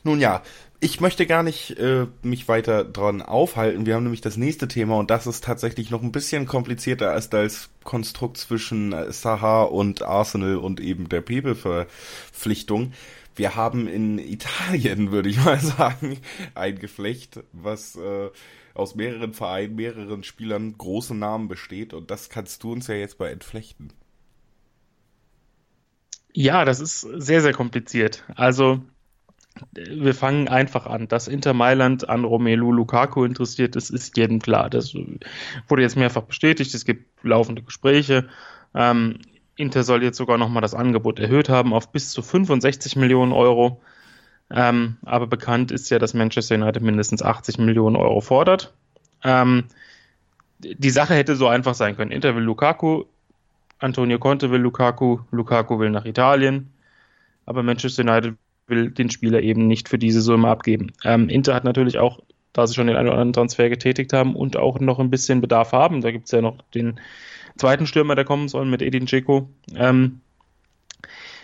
Nun 0.02 0.20
ja, 0.20 0.42
ich 0.80 1.00
möchte 1.00 1.26
gar 1.26 1.42
nicht 1.42 1.78
äh, 1.78 2.06
mich 2.22 2.48
weiter 2.48 2.84
dran 2.84 3.22
aufhalten. 3.22 3.86
Wir 3.86 3.94
haben 3.94 4.02
nämlich 4.02 4.20
das 4.20 4.36
nächste 4.36 4.68
Thema 4.68 4.98
und 4.98 5.10
das 5.10 5.26
ist 5.26 5.44
tatsächlich 5.44 5.90
noch 5.90 6.02
ein 6.02 6.12
bisschen 6.12 6.46
komplizierter 6.46 7.10
als 7.10 7.30
das 7.30 7.70
Konstrukt 7.84 8.38
zwischen 8.38 8.94
Saha 9.12 9.62
und 9.62 10.02
Arsenal 10.02 10.56
und 10.56 10.80
eben 10.80 11.08
der 11.08 11.20
Pepe-Verpflichtung. 11.20 12.92
Wir 13.36 13.56
haben 13.56 13.88
in 13.88 14.18
Italien, 14.18 15.10
würde 15.12 15.28
ich 15.28 15.42
mal 15.44 15.58
sagen, 15.58 16.18
ein 16.54 16.78
Geflecht, 16.78 17.40
was 17.52 17.96
äh, 17.96 18.30
aus 18.74 18.94
mehreren 18.94 19.32
Vereinen, 19.32 19.76
mehreren 19.76 20.24
Spielern 20.24 20.76
große 20.76 21.14
Namen 21.14 21.48
besteht 21.48 21.94
und 21.94 22.10
das 22.10 22.28
kannst 22.28 22.62
du 22.62 22.72
uns 22.72 22.88
ja 22.88 22.94
jetzt 22.94 23.18
bei 23.18 23.30
entflechten. 23.30 23.92
Ja, 26.32 26.64
das 26.64 26.80
ist 26.80 27.00
sehr, 27.00 27.40
sehr 27.40 27.52
kompliziert. 27.52 28.24
Also 28.34 28.82
wir 29.72 30.14
fangen 30.14 30.48
einfach 30.48 30.86
an. 30.86 31.06
Dass 31.06 31.28
Inter 31.28 31.54
Mailand 31.54 32.08
an 32.08 32.24
Romelu 32.24 32.72
Lukaku 32.72 33.24
interessiert 33.24 33.76
ist, 33.76 33.90
ist 33.90 34.16
jedem 34.16 34.40
klar. 34.40 34.68
Das 34.68 34.94
wurde 35.68 35.82
jetzt 35.82 35.96
mehrfach 35.96 36.22
bestätigt. 36.22 36.74
Es 36.74 36.84
gibt 36.84 37.24
laufende 37.24 37.62
Gespräche. 37.62 38.28
Ähm, 38.74 39.20
Inter 39.56 39.84
soll 39.84 40.02
jetzt 40.02 40.18
sogar 40.18 40.38
nochmal 40.38 40.62
das 40.62 40.74
Angebot 40.74 41.20
erhöht 41.20 41.48
haben 41.48 41.72
auf 41.72 41.92
bis 41.92 42.10
zu 42.10 42.22
65 42.22 42.96
Millionen 42.96 43.32
Euro. 43.32 43.80
Ähm, 44.50 44.98
aber 45.02 45.26
bekannt 45.26 45.70
ist 45.70 45.90
ja, 45.90 45.98
dass 45.98 46.14
Manchester 46.14 46.54
United 46.56 46.82
mindestens 46.82 47.22
80 47.22 47.58
Millionen 47.58 47.96
Euro 47.96 48.20
fordert. 48.20 48.74
Ähm, 49.22 49.64
die 50.58 50.90
Sache 50.90 51.14
hätte 51.14 51.36
so 51.36 51.48
einfach 51.48 51.74
sein 51.74 51.96
können. 51.96 52.10
Inter 52.10 52.36
will 52.36 52.42
Lukaku, 52.42 53.04
Antonio 53.78 54.18
Conte 54.18 54.50
will 54.50 54.60
Lukaku, 54.60 55.18
Lukaku 55.30 55.78
will 55.78 55.90
nach 55.90 56.04
Italien, 56.04 56.72
aber 57.46 57.62
Manchester 57.62 58.02
United 58.02 58.34
will 58.66 58.90
den 58.90 59.10
Spieler 59.10 59.42
eben 59.42 59.66
nicht 59.66 59.88
für 59.88 59.98
diese 59.98 60.22
Summe 60.22 60.48
abgeben. 60.48 60.92
Ähm, 61.04 61.28
Inter 61.28 61.54
hat 61.54 61.64
natürlich 61.64 61.98
auch, 61.98 62.20
da 62.52 62.66
sie 62.66 62.74
schon 62.74 62.86
den 62.86 62.96
einen 62.96 63.08
oder 63.08 63.18
anderen 63.18 63.32
Transfer 63.32 63.68
getätigt 63.68 64.12
haben 64.12 64.36
und 64.36 64.56
auch 64.56 64.78
noch 64.78 65.00
ein 65.00 65.10
bisschen 65.10 65.40
Bedarf 65.40 65.72
haben, 65.72 66.00
da 66.00 66.10
gibt 66.12 66.26
es 66.26 66.30
ja 66.30 66.40
noch 66.40 66.62
den 66.74 67.00
zweiten 67.56 67.86
Stürmer, 67.86 68.14
der 68.14 68.24
kommen 68.24 68.48
soll 68.48 68.64
mit 68.64 68.80
Edin 68.80 69.06
Dzeko, 69.06 69.48
ähm, 69.74 70.20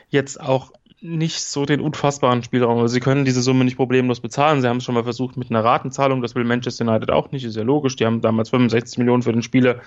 jetzt 0.09 0.41
auch 0.41 0.73
nicht 1.03 1.41
so 1.41 1.65
den 1.65 1.81
unfassbaren 1.81 2.43
Spielraum. 2.43 2.79
Also 2.79 2.93
sie 2.93 3.01
können 3.01 3.25
diese 3.25 3.43
Summe 3.43 3.65
nicht 3.65 3.77
problemlos 3.77 4.21
bezahlen. 4.21 4.61
Sie 4.61 4.69
haben 4.69 4.79
es 4.79 4.85
schon 4.85 4.95
mal 4.95 5.05
versucht 5.05 5.37
mit 5.37 5.51
einer 5.51 5.65
Ratenzahlung. 5.65 6.21
Das 6.21 6.35
will 6.35 6.45
Manchester 6.45 6.87
United 6.87 7.11
auch 7.11 7.31
nicht. 7.33 7.45
Ist 7.45 7.57
ja 7.57 7.63
logisch. 7.63 7.97
Die 7.97 8.05
haben 8.05 8.21
damals 8.21 8.51
65 8.51 8.99
Millionen 8.99 9.23
für 9.23 9.33
den 9.33 9.43
Spieler 9.43 9.81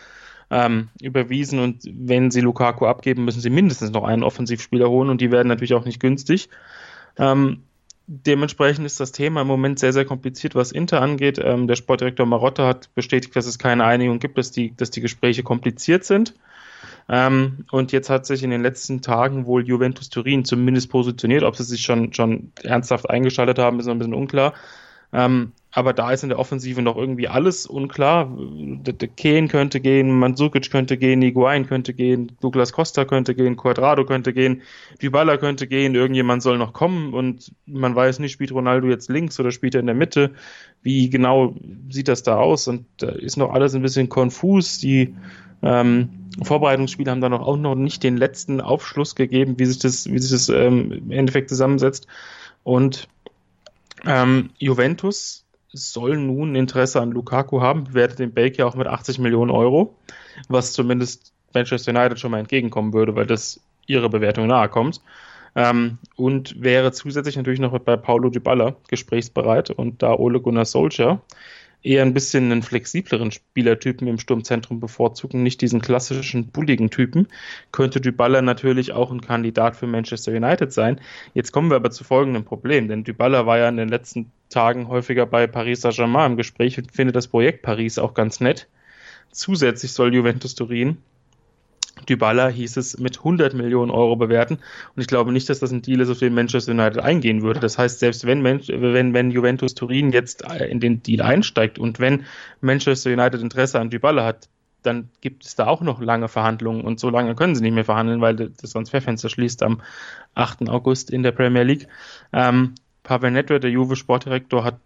ähm, 0.49 0.89
überwiesen 1.01 1.59
und 1.59 1.83
wenn 1.91 2.31
sie 2.31 2.41
Lukaku 2.41 2.85
abgeben, 2.85 3.25
müssen 3.25 3.41
sie 3.41 3.49
mindestens 3.49 3.91
noch 3.91 4.03
einen 4.03 4.23
Offensivspieler 4.23 4.89
holen 4.89 5.09
und 5.09 5.21
die 5.21 5.31
werden 5.31 5.47
natürlich 5.47 5.73
auch 5.73 5.85
nicht 5.85 5.99
günstig. 5.99 6.49
Ähm, 7.17 7.63
dementsprechend 8.07 8.85
ist 8.85 8.99
das 8.99 9.11
Thema 9.11 9.41
im 9.41 9.47
Moment 9.47 9.79
sehr, 9.79 9.93
sehr 9.93 10.05
kompliziert, 10.05 10.55
was 10.55 10.71
Inter 10.71 11.01
angeht. 11.01 11.39
Ähm, 11.43 11.67
der 11.67 11.75
Sportdirektor 11.75 12.25
Marotta 12.25 12.67
hat 12.67 12.93
bestätigt, 12.95 13.35
dass 13.35 13.45
es 13.45 13.59
keine 13.59 13.85
Einigung 13.85 14.19
gibt, 14.19 14.37
dass 14.37 14.51
die, 14.51 14.75
dass 14.75 14.91
die 14.91 15.01
Gespräche 15.01 15.43
kompliziert 15.43 16.03
sind. 16.03 16.35
Ähm, 17.09 17.65
und 17.71 17.91
jetzt 17.91 18.09
hat 18.09 18.25
sich 18.25 18.43
in 18.43 18.49
den 18.49 18.61
letzten 18.61 19.01
Tagen 19.01 19.45
wohl 19.45 19.65
Juventus 19.65 20.09
Turin 20.09 20.45
zumindest 20.45 20.89
positioniert. 20.89 21.43
Ob 21.43 21.55
sie 21.55 21.63
sich 21.63 21.81
schon, 21.81 22.13
schon 22.13 22.51
ernsthaft 22.63 23.09
eingeschaltet 23.09 23.59
haben, 23.59 23.79
ist 23.79 23.85
noch 23.85 23.93
ein 23.93 23.99
bisschen 23.99 24.13
unklar. 24.13 24.53
Ähm, 25.11 25.51
aber 25.75 25.93
da 25.93 26.11
ist 26.11 26.21
in 26.21 26.29
der 26.29 26.37
Offensive 26.37 26.81
noch 26.83 26.97
irgendwie 26.97 27.27
alles 27.27 27.65
unklar. 27.65 28.31
Der 28.37 29.07
Kane 29.07 29.47
könnte 29.47 29.79
gehen, 29.79 30.11
Mandzukic 30.11 30.69
könnte 30.69 30.97
gehen, 30.97 31.21
Higuain 31.21 31.67
könnte 31.67 31.95
gehen, 31.95 32.31
Douglas 32.41 32.73
Costa 32.73 33.05
könnte 33.05 33.33
gehen, 33.33 33.57
Quadrado 33.57 34.05
könnte 34.05 34.33
gehen, 34.33 34.61
Dybala 35.01 35.37
könnte 35.37 35.65
gehen, 35.67 35.95
irgendjemand 35.95 36.43
soll 36.43 36.59
noch 36.59 36.73
kommen 36.73 37.13
und 37.13 37.51
man 37.65 37.95
weiß 37.95 38.19
nicht, 38.19 38.31
spielt 38.31 38.51
Ronaldo 38.51 38.87
jetzt 38.87 39.09
links 39.09 39.39
oder 39.39 39.51
spielt 39.51 39.73
er 39.73 39.81
in 39.81 39.87
der 39.87 39.95
Mitte. 39.95 40.31
Wie 40.83 41.09
genau 41.09 41.55
sieht 41.89 42.07
das 42.07 42.21
da 42.21 42.37
aus? 42.37 42.67
Und 42.67 42.85
da 42.97 43.09
ist 43.09 43.37
noch 43.37 43.51
alles 43.51 43.73
ein 43.73 43.81
bisschen 43.81 44.09
konfus. 44.09 44.77
Die 44.77 45.15
ähm, 45.63 46.09
Vorbereitungsspiele 46.41 47.11
haben 47.11 47.21
dann 47.21 47.33
auch 47.33 47.57
noch 47.57 47.75
nicht 47.75 48.03
den 48.03 48.17
letzten 48.17 48.61
Aufschluss 48.61 49.15
gegeben, 49.15 49.59
wie 49.59 49.65
sich 49.65 49.79
das, 49.79 50.09
wie 50.09 50.17
sich 50.17 50.31
das 50.31 50.49
ähm, 50.49 50.91
im 50.91 51.11
Endeffekt 51.11 51.49
zusammensetzt. 51.49 52.07
Und 52.63 53.07
ähm, 54.05 54.49
Juventus 54.57 55.45
soll 55.73 56.17
nun 56.17 56.55
Interesse 56.55 57.01
an 57.01 57.11
Lukaku 57.11 57.61
haben, 57.61 57.85
bewertet 57.85 58.19
den 58.19 58.33
Belgier 58.33 58.67
auch 58.67 58.75
mit 58.75 58.87
80 58.87 59.19
Millionen 59.19 59.51
Euro, 59.51 59.95
was 60.47 60.73
zumindest 60.73 61.33
Manchester 61.53 61.91
United 61.91 62.19
schon 62.19 62.31
mal 62.31 62.39
entgegenkommen 62.39 62.93
würde, 62.93 63.15
weil 63.15 63.25
das 63.25 63.59
ihre 63.85 64.09
Bewertung 64.09 64.47
nahe 64.47 64.69
kommt. 64.69 65.01
Ähm, 65.55 65.99
und 66.15 66.61
wäre 66.61 66.91
zusätzlich 66.91 67.35
natürlich 67.35 67.59
noch 67.59 67.77
bei 67.79 67.95
Paulo 67.95 68.29
Dybala 68.29 68.75
gesprächsbereit 68.87 69.69
und 69.69 70.01
da 70.01 70.13
Ole 70.13 70.39
Gunnar 70.39 70.65
Solskjaer 70.65 71.21
eher 71.83 72.01
ein 72.01 72.13
bisschen 72.13 72.51
einen 72.51 72.63
flexibleren 72.63 73.31
Spielertypen 73.31 74.07
im 74.07 74.17
Sturmzentrum 74.17 74.79
bevorzugen, 74.79 75.43
nicht 75.43 75.61
diesen 75.61 75.81
klassischen 75.81 76.47
bulligen 76.47 76.89
Typen, 76.89 77.27
könnte 77.71 78.01
Dybala 78.01 78.41
natürlich 78.41 78.93
auch 78.93 79.11
ein 79.11 79.21
Kandidat 79.21 79.75
für 79.75 79.87
Manchester 79.87 80.31
United 80.31 80.71
sein. 80.71 80.99
Jetzt 81.33 81.51
kommen 81.51 81.69
wir 81.69 81.75
aber 81.75 81.91
zu 81.91 82.03
folgendem 82.03 82.45
Problem, 82.45 82.87
denn 82.87 83.03
Dybala 83.03 83.45
war 83.45 83.57
ja 83.57 83.69
in 83.69 83.77
den 83.77 83.89
letzten 83.89 84.31
Tagen 84.49 84.87
häufiger 84.87 85.25
bei 85.25 85.47
Paris 85.47 85.81
Saint-Germain 85.81 86.31
im 86.31 86.37
Gespräch 86.37 86.77
und 86.77 86.91
findet 86.91 87.15
das 87.15 87.27
Projekt 87.27 87.61
Paris 87.61 87.97
auch 87.97 88.13
ganz 88.13 88.39
nett. 88.39 88.67
Zusätzlich 89.31 89.91
soll 89.91 90.13
Juventus 90.13 90.55
Turin 90.55 90.97
Dybala 92.05 92.49
hieß 92.49 92.77
es 92.77 92.97
mit 92.99 93.19
100 93.19 93.53
Millionen 93.53 93.91
Euro 93.91 94.15
bewerten. 94.15 94.55
Und 94.95 95.01
ich 95.01 95.07
glaube 95.07 95.31
nicht, 95.31 95.49
dass 95.49 95.59
das 95.59 95.71
ein 95.71 95.81
Deal 95.81 96.01
ist, 96.01 96.09
auf 96.09 96.19
den 96.19 96.33
Manchester 96.33 96.71
United 96.71 96.99
eingehen 96.99 97.41
würde. 97.41 97.59
Das 97.59 97.77
heißt, 97.77 97.99
selbst 97.99 98.25
wenn, 98.25 98.43
wenn, 98.43 99.13
wenn 99.13 99.31
Juventus 99.31 99.75
Turin 99.75 100.11
jetzt 100.11 100.43
in 100.69 100.79
den 100.79 101.01
Deal 101.03 101.21
einsteigt 101.21 101.79
und 101.79 101.99
wenn 101.99 102.25
Manchester 102.61 103.11
United 103.11 103.41
Interesse 103.41 103.79
an 103.79 103.89
Dybala 103.89 104.23
hat, 104.25 104.49
dann 104.83 105.09
gibt 105.21 105.45
es 105.45 105.55
da 105.55 105.67
auch 105.67 105.81
noch 105.81 106.01
lange 106.01 106.27
Verhandlungen 106.27 106.81
und 106.83 106.99
so 106.99 107.09
lange 107.09 107.35
können 107.35 107.55
sie 107.55 107.61
nicht 107.61 107.73
mehr 107.73 107.85
verhandeln, 107.85 108.21
weil 108.21 108.35
das 108.35 108.71
Transferfenster 108.71 109.29
schließt 109.29 109.63
am 109.63 109.81
8. 110.35 110.69
August 110.69 111.09
in 111.09 111.23
der 111.23 111.31
Premier 111.31 111.63
League. 111.63 111.87
Ähm, 112.33 112.75
Pavel 113.03 113.31
Nedved, 113.31 113.63
der 113.63 113.71
Juve-Sportdirektor, 113.71 114.63
hat 114.63 114.79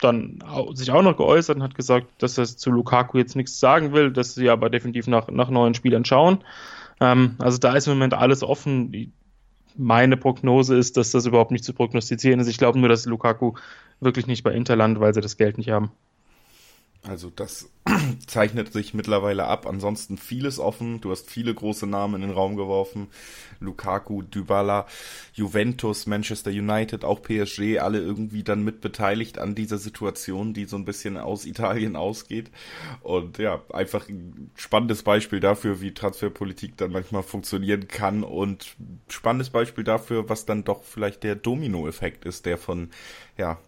dann 0.00 0.42
sich 0.72 0.90
auch 0.90 1.02
noch 1.02 1.16
geäußert 1.16 1.56
und 1.56 1.62
hat 1.62 1.74
gesagt, 1.74 2.06
dass 2.18 2.38
er 2.38 2.44
zu 2.44 2.70
Lukaku 2.70 3.18
jetzt 3.18 3.36
nichts 3.36 3.60
sagen 3.60 3.92
will, 3.92 4.10
dass 4.12 4.34
sie 4.34 4.48
aber 4.48 4.70
definitiv 4.70 5.06
nach, 5.06 5.28
nach 5.28 5.50
neuen 5.50 5.74
Spielern 5.74 6.04
schauen. 6.04 6.38
Ähm, 7.00 7.36
also 7.38 7.58
da 7.58 7.74
ist 7.74 7.86
im 7.86 7.94
Moment 7.94 8.14
alles 8.14 8.42
offen. 8.42 9.12
Meine 9.76 10.16
Prognose 10.16 10.76
ist, 10.76 10.96
dass 10.96 11.10
das 11.10 11.26
überhaupt 11.26 11.50
nicht 11.50 11.64
zu 11.64 11.72
prognostizieren 11.72 12.40
ist. 12.40 12.48
Ich 12.48 12.58
glaube 12.58 12.78
nur, 12.78 12.88
dass 12.88 13.06
Lukaku 13.06 13.54
wirklich 14.00 14.26
nicht 14.26 14.42
bei 14.42 14.52
Interland, 14.52 15.00
weil 15.00 15.14
sie 15.14 15.20
das 15.20 15.36
Geld 15.36 15.58
nicht 15.58 15.70
haben. 15.70 15.90
Also 17.02 17.30
das 17.30 17.70
zeichnet 18.26 18.72
sich 18.72 18.92
mittlerweile 18.92 19.44
ab. 19.46 19.66
Ansonsten 19.66 20.18
vieles 20.18 20.58
offen. 20.58 21.00
Du 21.00 21.10
hast 21.10 21.30
viele 21.30 21.54
große 21.54 21.86
Namen 21.86 22.16
in 22.16 22.20
den 22.22 22.30
Raum 22.30 22.56
geworfen. 22.56 23.08
Lukaku, 23.58 24.22
Dybala, 24.22 24.86
Juventus, 25.32 26.06
Manchester 26.06 26.50
United, 26.50 27.04
auch 27.04 27.22
PSG, 27.22 27.78
alle 27.78 28.00
irgendwie 28.00 28.42
dann 28.42 28.64
mit 28.64 28.80
beteiligt 28.80 29.38
an 29.38 29.54
dieser 29.54 29.78
Situation, 29.78 30.52
die 30.52 30.64
so 30.64 30.76
ein 30.76 30.84
bisschen 30.84 31.16
aus 31.16 31.46
Italien 31.46 31.96
ausgeht. 31.96 32.50
Und 33.00 33.38
ja, 33.38 33.62
einfach 33.72 34.08
ein 34.08 34.50
spannendes 34.54 35.02
Beispiel 35.02 35.40
dafür, 35.40 35.80
wie 35.80 35.94
Transferpolitik 35.94 36.76
dann 36.76 36.92
manchmal 36.92 37.22
funktionieren 37.22 37.88
kann 37.88 38.24
und 38.24 38.76
spannendes 39.08 39.50
Beispiel 39.50 39.84
dafür, 39.84 40.28
was 40.28 40.44
dann 40.44 40.64
doch 40.64 40.82
vielleicht 40.84 41.22
der 41.22 41.34
Dominoeffekt 41.34 42.24
ist, 42.26 42.44
der 42.46 42.58
von 42.58 42.90
ja, 43.38 43.58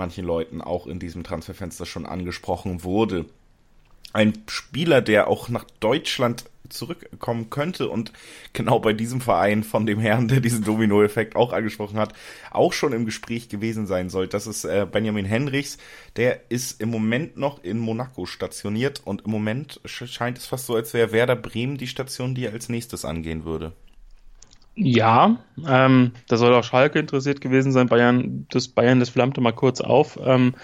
manchen 0.00 0.24
Leuten 0.24 0.62
auch 0.62 0.86
in 0.86 0.98
diesem 0.98 1.24
Transferfenster 1.24 1.84
schon 1.84 2.06
angesprochen 2.06 2.82
wurde. 2.82 3.26
Ein 4.14 4.32
Spieler, 4.48 5.02
der 5.02 5.28
auch 5.28 5.50
nach 5.50 5.64
Deutschland 5.78 6.46
zurückkommen 6.70 7.50
könnte 7.50 7.88
und 7.88 8.12
genau 8.54 8.78
bei 8.78 8.92
diesem 8.92 9.20
Verein 9.20 9.62
von 9.62 9.84
dem 9.84 10.00
Herrn, 10.00 10.28
der 10.28 10.40
diesen 10.40 10.64
Domino-Effekt 10.64 11.36
auch 11.36 11.52
angesprochen 11.52 11.98
hat, 11.98 12.14
auch 12.50 12.72
schon 12.72 12.94
im 12.94 13.04
Gespräch 13.04 13.48
gewesen 13.48 13.86
sein 13.86 14.08
soll. 14.08 14.26
Das 14.26 14.46
ist 14.46 14.64
äh, 14.64 14.86
Benjamin 14.90 15.26
Henrichs. 15.26 15.76
Der 16.16 16.50
ist 16.50 16.80
im 16.80 16.90
Moment 16.90 17.36
noch 17.36 17.62
in 17.62 17.78
Monaco 17.78 18.24
stationiert 18.24 19.02
und 19.04 19.26
im 19.26 19.30
Moment 19.30 19.80
scheint 19.84 20.38
es 20.38 20.46
fast 20.46 20.66
so, 20.66 20.74
als 20.76 20.94
wäre 20.94 21.12
Werder 21.12 21.36
Bremen 21.36 21.76
die 21.76 21.88
Station, 21.88 22.34
die 22.34 22.46
er 22.46 22.52
als 22.52 22.68
nächstes 22.68 23.04
angehen 23.04 23.44
würde. 23.44 23.72
Ja, 24.82 25.36
ähm, 25.68 26.12
da 26.26 26.38
soll 26.38 26.54
auch 26.54 26.64
Schalke 26.64 26.98
interessiert 26.98 27.42
gewesen 27.42 27.70
sein. 27.70 27.88
Bayern, 27.88 28.46
das 28.50 28.68
Bayern, 28.68 28.98
das 28.98 29.10
flammte 29.10 29.42
mal 29.42 29.52
kurz 29.52 29.82
auf. 29.82 30.18
Ähm, 30.24 30.54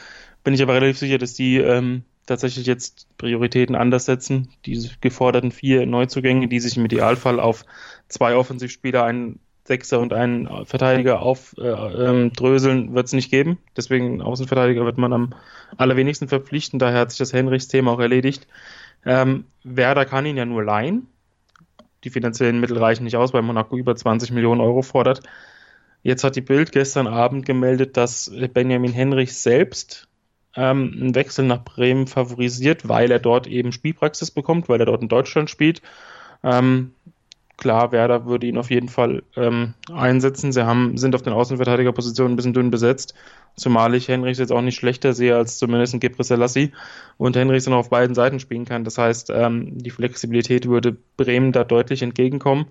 bin 0.42 0.54
ich 0.54 0.62
aber 0.62 0.73
relativ 0.73 0.96
sicher, 0.96 1.18
dass 1.18 1.35
die 1.35 1.58
ähm, 1.58 2.02
tatsächlich 2.25 2.64
jetzt 2.64 3.08
Prioritäten 3.18 3.76
anders 3.76 4.06
setzen. 4.06 4.49
Diese 4.64 4.96
geforderten 5.02 5.52
vier 5.52 5.85
Neuzugänge, 5.85 6.49
die 6.49 6.61
sich 6.61 6.78
im 6.78 6.87
Idealfall 6.87 7.38
auf 7.38 7.66
zwei 8.08 8.37
Offensivspieler, 8.37 9.04
einen 9.04 9.38
Sechser 9.64 10.00
und 10.00 10.14
einen 10.14 10.49
Verteidiger 10.64 11.20
aufdröseln, 11.20 12.78
äh, 12.78 12.88
ähm, 12.88 12.94
wird 12.94 13.06
es 13.06 13.12
nicht 13.12 13.30
geben. 13.30 13.58
Deswegen 13.76 14.23
Außenverteidiger 14.23 14.87
wird 14.87 14.96
man 14.96 15.12
am 15.12 15.35
allerwenigsten 15.76 16.28
verpflichten. 16.28 16.78
Daher 16.78 17.00
hat 17.00 17.11
sich 17.11 17.18
das 17.18 17.35
Henrichs-Thema 17.35 17.92
auch 17.92 18.00
erledigt. 18.00 18.46
Ähm, 19.04 19.44
Werder 19.62 20.06
kann 20.06 20.25
ihn 20.25 20.38
ja 20.38 20.46
nur 20.46 20.64
leihen 20.64 21.08
die 22.06 22.10
finanziellen 22.10 22.60
Mittel 22.60 22.78
reichen 22.78 23.04
nicht 23.04 23.16
aus, 23.16 23.34
weil 23.34 23.42
Monaco 23.42 23.76
über 23.76 23.94
20 23.94 24.30
Millionen 24.30 24.60
Euro 24.60 24.82
fordert. 24.82 25.22
Jetzt 26.02 26.22
hat 26.22 26.36
die 26.36 26.40
Bild 26.40 26.70
gestern 26.70 27.08
Abend 27.08 27.44
gemeldet, 27.44 27.96
dass 27.96 28.32
Benjamin 28.54 28.92
Henrich 28.92 29.36
selbst 29.36 30.08
ähm, 30.54 30.96
einen 30.98 31.14
Wechsel 31.16 31.44
nach 31.44 31.64
Bremen 31.64 32.06
favorisiert, 32.06 32.88
weil 32.88 33.10
er 33.10 33.18
dort 33.18 33.48
eben 33.48 33.72
Spielpraxis 33.72 34.30
bekommt, 34.30 34.68
weil 34.68 34.78
er 34.78 34.86
dort 34.86 35.02
in 35.02 35.08
Deutschland 35.08 35.50
spielt. 35.50 35.82
Ähm, 36.44 36.92
klar, 37.56 37.92
Werder 37.92 38.26
würde 38.26 38.46
ihn 38.46 38.58
auf 38.58 38.70
jeden 38.70 38.88
Fall 38.88 39.22
ähm, 39.36 39.75
einsetzen. 39.92 40.52
Sie 40.52 40.66
haben, 40.66 40.96
sind 40.96 41.14
auf 41.14 41.22
den 41.22 41.32
Außenverteidigerpositionen 41.32 42.32
ein 42.32 42.36
bisschen 42.36 42.54
dünn 42.54 42.70
besetzt. 42.70 43.14
Zumal 43.56 43.94
ich 43.94 44.08
Henrichs 44.08 44.38
jetzt 44.38 44.52
auch 44.52 44.60
nicht 44.60 44.76
schlechter 44.76 45.14
sehe 45.14 45.36
als 45.36 45.58
zumindest 45.58 45.94
ein 45.94 46.00
Gebre 46.00 46.25
Selassie 46.25 46.72
und 47.16 47.36
Henrichs 47.36 47.64
dann 47.64 47.75
auf 47.75 47.88
beiden 47.88 48.14
Seiten 48.14 48.40
spielen 48.40 48.66
kann. 48.66 48.84
Das 48.84 48.98
heißt, 48.98 49.30
ähm, 49.34 49.78
die 49.78 49.90
Flexibilität 49.90 50.68
würde 50.68 50.96
Bremen 51.16 51.52
da 51.52 51.64
deutlich 51.64 52.02
entgegenkommen. 52.02 52.66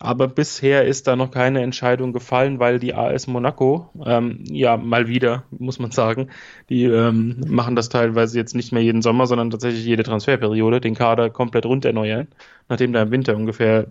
Aber 0.00 0.26
bisher 0.26 0.84
ist 0.84 1.06
da 1.06 1.14
noch 1.14 1.30
keine 1.30 1.62
Entscheidung 1.62 2.12
gefallen, 2.12 2.58
weil 2.58 2.78
die 2.78 2.94
AS 2.94 3.26
Monaco, 3.26 3.90
ähm, 4.04 4.40
ja, 4.44 4.76
mal 4.76 5.06
wieder, 5.06 5.44
muss 5.50 5.78
man 5.78 5.92
sagen, 5.92 6.30
die 6.68 6.84
ähm, 6.84 7.40
machen 7.46 7.76
das 7.76 7.90
teilweise 7.90 8.36
jetzt 8.36 8.56
nicht 8.56 8.72
mehr 8.72 8.82
jeden 8.82 9.02
Sommer, 9.02 9.26
sondern 9.26 9.50
tatsächlich 9.50 9.84
jede 9.84 10.02
Transferperiode, 10.02 10.80
den 10.80 10.94
Kader 10.96 11.30
komplett 11.30 11.64
rund 11.64 11.84
erneuern, 11.84 12.26
nachdem 12.68 12.92
da 12.92 13.02
im 13.02 13.12
Winter 13.12 13.36
ungefähr 13.36 13.86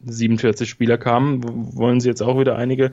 47 0.00 0.68
Spieler 0.68 0.98
kamen, 0.98 1.42
wollen 1.76 2.00
sie 2.00 2.08
jetzt 2.08 2.22
auch 2.22 2.38
wieder 2.38 2.56
einige 2.56 2.92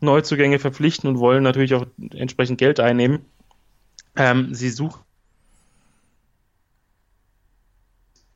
Neuzugänge 0.00 0.58
verpflichten 0.58 1.08
und 1.08 1.18
wollen 1.18 1.42
natürlich 1.42 1.74
auch 1.74 1.86
entsprechend 2.14 2.58
Geld 2.58 2.80
einnehmen. 2.80 3.20
Ähm, 4.16 4.54
sie 4.54 4.70
suchen 4.70 5.00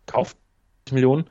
Kauf 0.06 0.36
Millionen. 0.90 1.24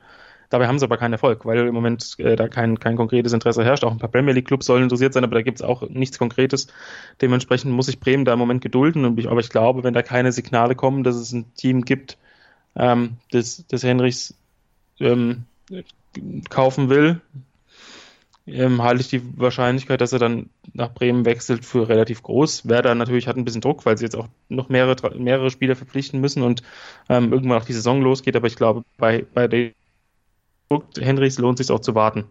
Dabei 0.52 0.66
haben 0.66 0.78
sie 0.78 0.84
aber 0.84 0.98
keinen 0.98 1.14
Erfolg, 1.14 1.46
weil 1.46 1.66
im 1.66 1.74
Moment 1.74 2.16
äh, 2.18 2.36
da 2.36 2.46
kein, 2.46 2.78
kein 2.78 2.96
konkretes 2.96 3.32
Interesse 3.32 3.64
herrscht. 3.64 3.84
Auch 3.84 3.90
ein 3.92 3.98
paar 3.98 4.10
Premier 4.10 4.34
League 4.34 4.46
Clubs 4.46 4.66
sollen 4.66 4.82
interessiert 4.82 5.14
sein, 5.14 5.24
aber 5.24 5.36
da 5.36 5.40
gibt 5.42 5.60
es 5.60 5.62
auch 5.62 5.88
nichts 5.88 6.18
Konkretes. 6.18 6.66
Dementsprechend 7.22 7.72
muss 7.72 7.86
sich 7.86 8.00
Bremen 8.00 8.26
da 8.26 8.34
im 8.34 8.38
Moment 8.38 8.60
gedulden. 8.60 9.06
Und 9.06 9.18
ich, 9.18 9.30
aber 9.30 9.40
ich 9.40 9.48
glaube, 9.48 9.82
wenn 9.82 9.94
da 9.94 10.02
keine 10.02 10.30
Signale 10.30 10.74
kommen, 10.74 11.04
dass 11.04 11.16
es 11.16 11.32
ein 11.32 11.54
Team 11.54 11.86
gibt, 11.86 12.18
ähm, 12.76 13.16
des, 13.32 13.66
des 13.66 13.82
Henrichs 13.82 14.34
ähm, 15.00 15.44
kaufen 16.48 16.88
will, 16.88 17.20
ähm, 18.46 18.82
halte 18.82 19.02
ich 19.02 19.08
die 19.08 19.22
Wahrscheinlichkeit, 19.38 20.00
dass 20.00 20.12
er 20.12 20.18
dann 20.18 20.50
nach 20.72 20.92
Bremen 20.92 21.24
wechselt, 21.24 21.64
für 21.64 21.88
relativ 21.88 22.22
groß. 22.22 22.68
Werder 22.68 22.94
natürlich 22.94 23.28
hat 23.28 23.36
ein 23.36 23.44
bisschen 23.44 23.60
Druck, 23.60 23.86
weil 23.86 23.96
sie 23.96 24.04
jetzt 24.04 24.16
auch 24.16 24.28
noch 24.48 24.68
mehrere, 24.68 25.16
mehrere 25.16 25.50
Spieler 25.50 25.76
verpflichten 25.76 26.20
müssen 26.20 26.42
und 26.42 26.62
ähm, 27.08 27.32
irgendwann 27.32 27.60
auch 27.60 27.66
die 27.66 27.72
Saison 27.72 28.02
losgeht. 28.02 28.34
Aber 28.34 28.48
ich 28.48 28.56
glaube, 28.56 28.82
bei, 28.98 29.24
bei 29.32 29.46
den 29.46 29.72
Henrichs 30.98 31.38
lohnt 31.38 31.60
es 31.60 31.68
sich 31.68 31.74
auch 31.74 31.80
zu 31.80 31.94
warten. 31.94 32.24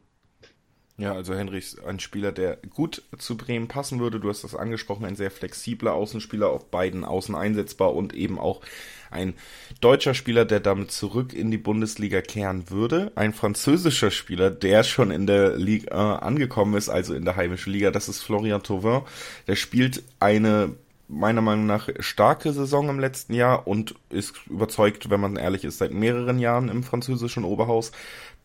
Ja, 0.98 1.14
also 1.14 1.34
Henrichs 1.34 1.80
ein 1.80 2.00
Spieler, 2.00 2.32
der 2.32 2.58
gut 2.70 3.02
zu 3.18 3.36
Bremen 3.36 3.68
passen 3.68 4.00
würde. 4.00 4.20
Du 4.20 4.30
hast 4.30 4.44
das 4.44 4.56
angesprochen, 4.56 5.06
ein 5.06 5.16
sehr 5.16 5.32
flexibler 5.32 5.94
Außenspieler, 5.94 6.50
auf 6.50 6.70
beiden 6.70 7.04
Außen 7.04 7.34
einsetzbar 7.34 7.96
und 7.96 8.14
eben 8.14 8.38
auch 8.38 8.62
ein 9.10 9.34
deutscher 9.82 10.14
Spieler, 10.14 10.46
der 10.46 10.60
damit 10.60 10.92
zurück 10.92 11.34
in 11.34 11.50
die 11.50 11.58
Bundesliga 11.58 12.22
kehren 12.22 12.70
würde. 12.70 13.12
Ein 13.16 13.34
französischer 13.34 14.12
Spieler, 14.12 14.52
der 14.52 14.84
schon 14.84 15.12
in 15.12 15.28
der 15.28 15.58
Liga 15.58 15.92
äh, 15.92 16.24
angekommen 16.24 16.76
ist, 16.76 16.90
also 16.90 17.14
in 17.14 17.26
der 17.26 17.36
heimischen 17.36 17.74
Liga, 17.74 17.92
das 17.92 18.08
ist 18.08 18.22
Florian 18.22 18.64
Thauvin. 18.64 19.02
Der 19.48 19.56
spielt 19.56 20.04
eine 20.20 20.76
meiner 21.12 21.42
Meinung 21.42 21.66
nach 21.66 21.90
starke 22.00 22.54
Saison 22.54 22.88
im 22.90 23.00
letzten 23.00 23.34
Jahr 23.34 23.68
und 23.68 23.96
ist 24.10 24.34
überzeugt, 24.48 25.10
wenn 25.10 25.20
man 25.20 25.36
ehrlich 25.36 25.66
ist, 25.66 25.80
seit 25.80 25.92
mehreren 25.92 26.40
Jahren 26.40 26.70
im 26.70 26.84
französischen 26.84 27.44
Oberhaus. 27.44 27.92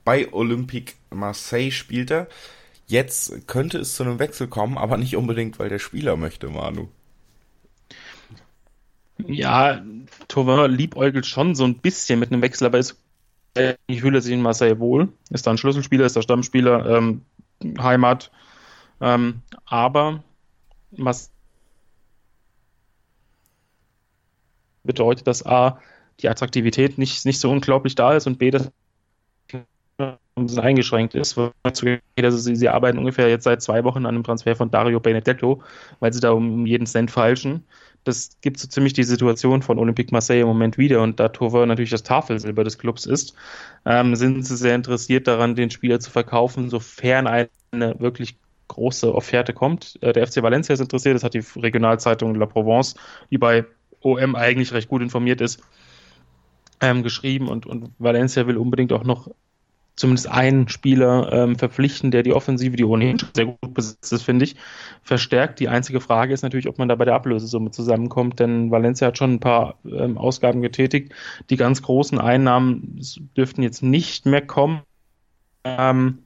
Bei 0.07 0.33
Olympique 0.33 0.95
Marseille 1.11 1.73
spielt 1.73 2.13
er. 2.13 2.29
Jetzt 2.87 3.49
könnte 3.49 3.79
es 3.79 3.97
zu 3.97 4.05
einem 4.05 4.21
Wechsel 4.21 4.47
kommen, 4.47 4.79
aber 4.79 4.99
nicht 4.99 5.17
unbedingt, 5.17 5.59
weil 5.59 5.69
der 5.69 5.81
Spieler 5.81 6.17
möchte, 6.17 6.49
Manu. 6.49 6.87
Ja, 9.19 9.83
Tauvin 10.29 10.71
liebäugelt 10.71 11.27
schon 11.27 11.57
so 11.57 11.65
ein 11.65 11.79
bisschen 11.79 12.21
mit 12.21 12.31
einem 12.31 12.41
Wechsel, 12.41 12.69
aber 12.69 12.79
ist, 12.79 13.03
ich 13.89 14.01
fühle 14.01 14.23
sich 14.23 14.33
in 14.33 14.43
Marseille 14.43 14.79
wohl. 14.79 15.09
Ist 15.31 15.45
da 15.45 15.51
ein 15.51 15.59
Schlüsselspieler, 15.59 16.07
ist 16.07 16.15
der 16.15 16.23
Stammspieler, 16.23 16.87
ähm, 16.87 17.23
Heimat. 17.77 18.31
Ähm, 19.01 19.43
aber 19.65 20.23
was 20.93 21.33
bedeutet, 24.85 25.27
dass 25.27 25.45
A, 25.45 25.81
die 26.21 26.29
Attraktivität 26.29 26.97
nicht, 26.97 27.27
nicht 27.27 27.41
so 27.41 27.51
unglaublich 27.51 27.97
da 27.97 28.13
ist 28.15 28.29
und 28.29 28.39
B, 28.39 28.53
dass 28.53 28.71
bisschen 30.45 30.63
eingeschränkt 30.63 31.15
ist. 31.15 31.39
Also 31.63 32.37
sie, 32.37 32.57
sie 32.57 32.69
arbeiten 32.69 32.99
ungefähr 32.99 33.29
jetzt 33.29 33.45
seit 33.45 33.63
zwei 33.63 33.85
Wochen 33.85 34.05
an 34.05 34.15
einem 34.15 34.25
Transfer 34.25 34.55
von 34.55 34.71
Dario 34.71 35.01
Benedetto, 35.01 35.63
weil 36.01 36.13
sie 36.13 36.21
da 36.21 36.33
um 36.33 36.67
jeden 36.67 36.87
Cent 36.87 37.11
falschen. 37.11 37.65
das 38.05 38.37
gibt 38.43 38.59
so 38.59 38.69
ziemlich 38.69 38.93
die 38.93 39.03
Situation 39.03 39.63
von 39.63 39.79
Olympique 39.79 40.13
Marseille 40.13 40.43
im 40.43 40.47
Moment 40.47 40.79
wieder 40.79 41.03
und 41.03 41.19
da 41.19 41.29
Tour 41.29 41.67
natürlich 41.67 41.91
das 41.91 42.03
Tafelsilber 42.03 42.65
des 42.65 42.79
Clubs 42.79 43.07
ist, 43.07 43.35
ähm, 43.87 44.15
sind 44.15 44.45
sie 44.45 44.57
sehr 44.57 44.75
interessiert 44.75 45.27
daran, 45.27 45.55
den 45.55 45.71
Spieler 45.71 46.01
zu 46.01 46.11
verkaufen, 46.11 46.69
sofern 46.69 47.27
eine 47.27 47.49
wirklich 47.99 48.37
große 48.69 49.15
Offerte 49.15 49.55
kommt. 49.55 49.99
Äh, 50.03 50.13
der 50.13 50.27
FC 50.27 50.43
Valencia 50.43 50.75
ist 50.75 50.81
interessiert, 50.81 51.15
das 51.15 51.25
hat 51.25 51.35
die 51.35 51.45
Regionalzeitung 51.57 52.35
La 52.35 52.47
Provence, 52.47 52.95
die 53.31 53.39
bei 53.39 53.65
OM 54.03 54.37
eigentlich 54.37 54.73
recht 54.73 54.89
gut 54.89 55.03
informiert 55.03 55.41
ist, 55.41 55.63
ähm, 56.81 57.03
geschrieben 57.03 57.49
und, 57.49 57.65
und 57.65 57.91
Valencia 57.99 58.47
will 58.47 58.59
unbedingt 58.59 58.93
auch 58.93 59.05
noch 59.05 59.31
zumindest 59.97 60.29
einen 60.29 60.69
Spieler 60.69 61.33
ähm, 61.33 61.57
verpflichten, 61.57 62.11
der 62.11 62.23
die 62.23 62.35
Offensive, 62.35 62.77
die 62.77 62.85
ohnehin 62.85 63.19
schon 63.19 63.31
sehr 63.35 63.47
gut 63.47 63.75
besetzt 63.75 64.13
ist, 64.13 64.23
finde 64.23 64.45
ich, 64.45 64.57
verstärkt. 65.03 65.59
Die 65.59 65.69
einzige 65.69 66.01
Frage 66.01 66.35
ist 66.35 66.43
natürlich, 66.43 66.69
ob 66.69 66.79
man 66.79 66.89
da 66.89 66.95
bei 66.95 67.07
der 67.07 67.15
Ablösesumme 67.15 67.71
zusammenkommt, 67.71 68.39
denn 68.39 68.71
Valencia 68.71 69.09
hat 69.09 69.19
schon 69.19 69.35
ein 69.35 69.41
paar 69.41 69.77
ähm, 69.85 70.19
Ausgaben 70.19 70.61
getätigt. 70.61 71.13
Die 71.49 71.57
ganz 71.57 71.83
großen 71.83 72.21
Einnahmen 72.21 73.01
dürften 73.37 73.63
jetzt 73.63 73.83
nicht 73.83 74.27
mehr 74.27 74.43
kommen. 74.43 74.83
Ähm, 75.65 76.19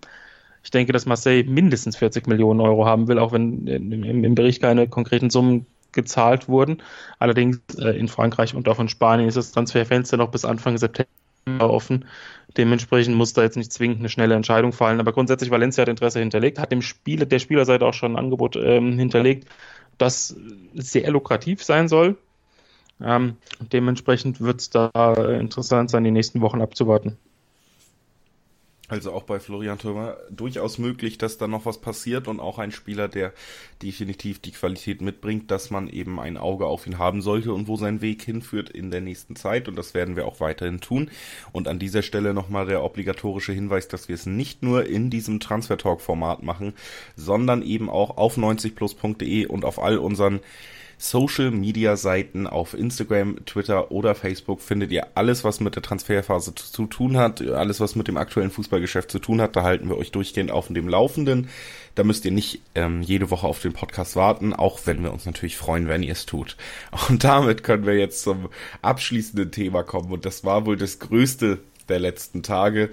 ich 0.62 0.70
denke, 0.70 0.92
dass 0.92 1.06
Marseille 1.06 1.44
mindestens 1.44 1.96
40 1.96 2.26
Millionen 2.26 2.60
Euro 2.60 2.86
haben 2.86 3.08
will, 3.08 3.18
auch 3.18 3.32
wenn 3.32 3.66
im, 3.66 4.24
im 4.24 4.34
Bericht 4.34 4.60
keine 4.60 4.88
konkreten 4.88 5.30
Summen 5.30 5.66
gezahlt 5.92 6.48
wurden. 6.48 6.82
Allerdings 7.18 7.60
äh, 7.78 7.90
in 7.98 8.08
Frankreich 8.08 8.54
und 8.54 8.68
auch 8.68 8.80
in 8.80 8.88
Spanien 8.88 9.28
ist 9.28 9.36
das 9.36 9.52
Transferfenster 9.52 10.16
noch 10.16 10.30
bis 10.30 10.44
Anfang 10.44 10.76
September 10.76 11.08
offen. 11.58 12.06
Dementsprechend 12.56 13.16
muss 13.16 13.32
da 13.32 13.42
jetzt 13.42 13.56
nicht 13.56 13.72
zwingend 13.72 14.00
eine 14.00 14.08
schnelle 14.08 14.34
Entscheidung 14.34 14.72
fallen. 14.72 15.00
Aber 15.00 15.12
grundsätzlich 15.12 15.50
Valencia 15.50 15.82
hat 15.82 15.88
Interesse 15.88 16.20
hinterlegt, 16.20 16.58
hat 16.58 16.72
dem 16.72 16.82
Spieler, 16.82 17.26
der 17.26 17.38
Spielerseite 17.38 17.86
auch 17.86 17.94
schon 17.94 18.12
ein 18.12 18.18
Angebot 18.18 18.56
ähm, 18.56 18.98
hinterlegt, 18.98 19.48
das 19.98 20.36
sehr 20.74 21.10
lukrativ 21.10 21.62
sein 21.62 21.88
soll. 21.88 22.16
Ähm, 23.02 23.36
dementsprechend 23.72 24.40
wird 24.40 24.60
es 24.60 24.70
da 24.70 24.90
interessant 25.14 25.90
sein, 25.90 26.04
die 26.04 26.10
nächsten 26.10 26.40
Wochen 26.40 26.60
abzuwarten. 26.60 27.16
Also 28.90 29.12
auch 29.12 29.22
bei 29.22 29.38
Florian 29.38 29.78
Thürmer 29.78 30.16
durchaus 30.30 30.78
möglich, 30.78 31.16
dass 31.16 31.38
da 31.38 31.46
noch 31.46 31.64
was 31.64 31.80
passiert 31.80 32.26
und 32.26 32.40
auch 32.40 32.58
ein 32.58 32.72
Spieler, 32.72 33.06
der 33.06 33.32
definitiv 33.84 34.40
die 34.40 34.50
Qualität 34.50 35.00
mitbringt, 35.00 35.48
dass 35.52 35.70
man 35.70 35.88
eben 35.88 36.18
ein 36.18 36.36
Auge 36.36 36.66
auf 36.66 36.88
ihn 36.88 36.98
haben 36.98 37.22
sollte 37.22 37.52
und 37.52 37.68
wo 37.68 37.76
sein 37.76 38.00
Weg 38.00 38.22
hinführt 38.24 38.68
in 38.68 38.90
der 38.90 39.00
nächsten 39.00 39.36
Zeit 39.36 39.68
und 39.68 39.76
das 39.76 39.94
werden 39.94 40.16
wir 40.16 40.26
auch 40.26 40.40
weiterhin 40.40 40.80
tun. 40.80 41.08
Und 41.52 41.68
an 41.68 41.78
dieser 41.78 42.02
Stelle 42.02 42.34
nochmal 42.34 42.66
der 42.66 42.82
obligatorische 42.82 43.52
Hinweis, 43.52 43.86
dass 43.86 44.08
wir 44.08 44.16
es 44.16 44.26
nicht 44.26 44.64
nur 44.64 44.86
in 44.86 45.08
diesem 45.08 45.38
Transfer 45.38 45.78
Talk 45.78 46.00
Format 46.00 46.42
machen, 46.42 46.74
sondern 47.14 47.62
eben 47.62 47.88
auch 47.88 48.16
auf 48.16 48.36
90plus.de 48.36 49.46
und 49.46 49.64
auf 49.64 49.80
all 49.80 49.98
unseren 49.98 50.40
Social 51.02 51.50
Media 51.50 51.96
Seiten 51.96 52.46
auf 52.46 52.74
Instagram, 52.74 53.46
Twitter 53.46 53.90
oder 53.90 54.14
Facebook 54.14 54.60
findet 54.60 54.92
ihr 54.92 55.06
alles, 55.14 55.44
was 55.44 55.58
mit 55.58 55.74
der 55.74 55.82
Transferphase 55.82 56.54
zu, 56.54 56.70
zu 56.70 56.86
tun 56.86 57.16
hat, 57.16 57.40
alles, 57.40 57.80
was 57.80 57.96
mit 57.96 58.06
dem 58.06 58.18
aktuellen 58.18 58.50
Fußballgeschäft 58.50 59.10
zu 59.10 59.18
tun 59.18 59.40
hat. 59.40 59.56
Da 59.56 59.62
halten 59.62 59.88
wir 59.88 59.96
euch 59.96 60.10
durchgehend 60.12 60.50
auf 60.50 60.68
dem 60.68 60.88
Laufenden. 60.88 61.48
Da 61.94 62.04
müsst 62.04 62.26
ihr 62.26 62.32
nicht 62.32 62.60
ähm, 62.74 63.00
jede 63.00 63.30
Woche 63.30 63.46
auf 63.46 63.60
den 63.60 63.72
Podcast 63.72 64.14
warten, 64.14 64.52
auch 64.52 64.80
wenn 64.84 65.02
wir 65.02 65.10
uns 65.10 65.24
natürlich 65.24 65.56
freuen, 65.56 65.88
wenn 65.88 66.02
ihr 66.02 66.12
es 66.12 66.26
tut. 66.26 66.58
Und 67.08 67.24
damit 67.24 67.64
können 67.64 67.86
wir 67.86 67.96
jetzt 67.96 68.22
zum 68.22 68.50
abschließenden 68.82 69.50
Thema 69.52 69.82
kommen. 69.82 70.12
Und 70.12 70.26
das 70.26 70.44
war 70.44 70.66
wohl 70.66 70.76
das 70.76 70.98
größte 70.98 71.60
der 71.88 71.98
letzten 71.98 72.42
Tage. 72.42 72.90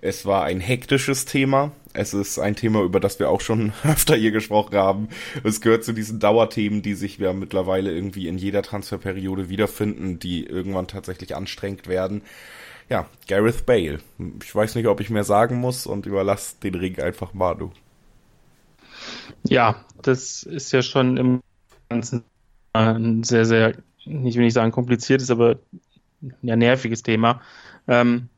Es 0.00 0.26
war 0.26 0.44
ein 0.44 0.60
hektisches 0.60 1.24
Thema. 1.24 1.72
Es 1.94 2.14
ist 2.14 2.38
ein 2.38 2.54
Thema, 2.54 2.82
über 2.82 3.00
das 3.00 3.18
wir 3.18 3.30
auch 3.30 3.40
schon 3.40 3.72
öfter 3.84 4.16
hier 4.16 4.30
gesprochen 4.30 4.76
haben. 4.76 5.08
Es 5.44 5.60
gehört 5.60 5.84
zu 5.84 5.92
diesen 5.92 6.20
Dauerthemen, 6.20 6.82
die 6.82 6.94
sich 6.94 7.18
ja 7.18 7.32
mittlerweile 7.32 7.92
irgendwie 7.92 8.28
in 8.28 8.38
jeder 8.38 8.62
Transferperiode 8.62 9.48
wiederfinden, 9.48 10.18
die 10.18 10.44
irgendwann 10.44 10.86
tatsächlich 10.86 11.34
anstrengend 11.34 11.88
werden. 11.88 12.22
Ja, 12.88 13.06
Gareth 13.26 13.66
Bale. 13.66 14.00
Ich 14.42 14.54
weiß 14.54 14.74
nicht, 14.74 14.86
ob 14.86 15.00
ich 15.00 15.10
mehr 15.10 15.24
sagen 15.24 15.56
muss 15.56 15.86
und 15.86 16.06
überlasse 16.06 16.56
den 16.62 16.74
Ring 16.74 16.98
einfach 17.00 17.34
Manu. 17.34 17.70
Ja, 19.44 19.84
das 20.02 20.42
ist 20.42 20.72
ja 20.72 20.82
schon 20.82 21.16
im 21.16 21.42
Ganzen 21.88 22.24
ein 22.72 23.24
sehr, 23.24 23.44
sehr, 23.44 23.74
nicht 24.04 24.38
will 24.38 24.46
ich 24.46 24.54
sagen 24.54 24.72
kompliziertes, 24.72 25.30
aber 25.30 25.58
ja, 26.42 26.56
nerviges 26.56 27.02
Thema. 27.02 27.40
Ähm, 27.86 28.28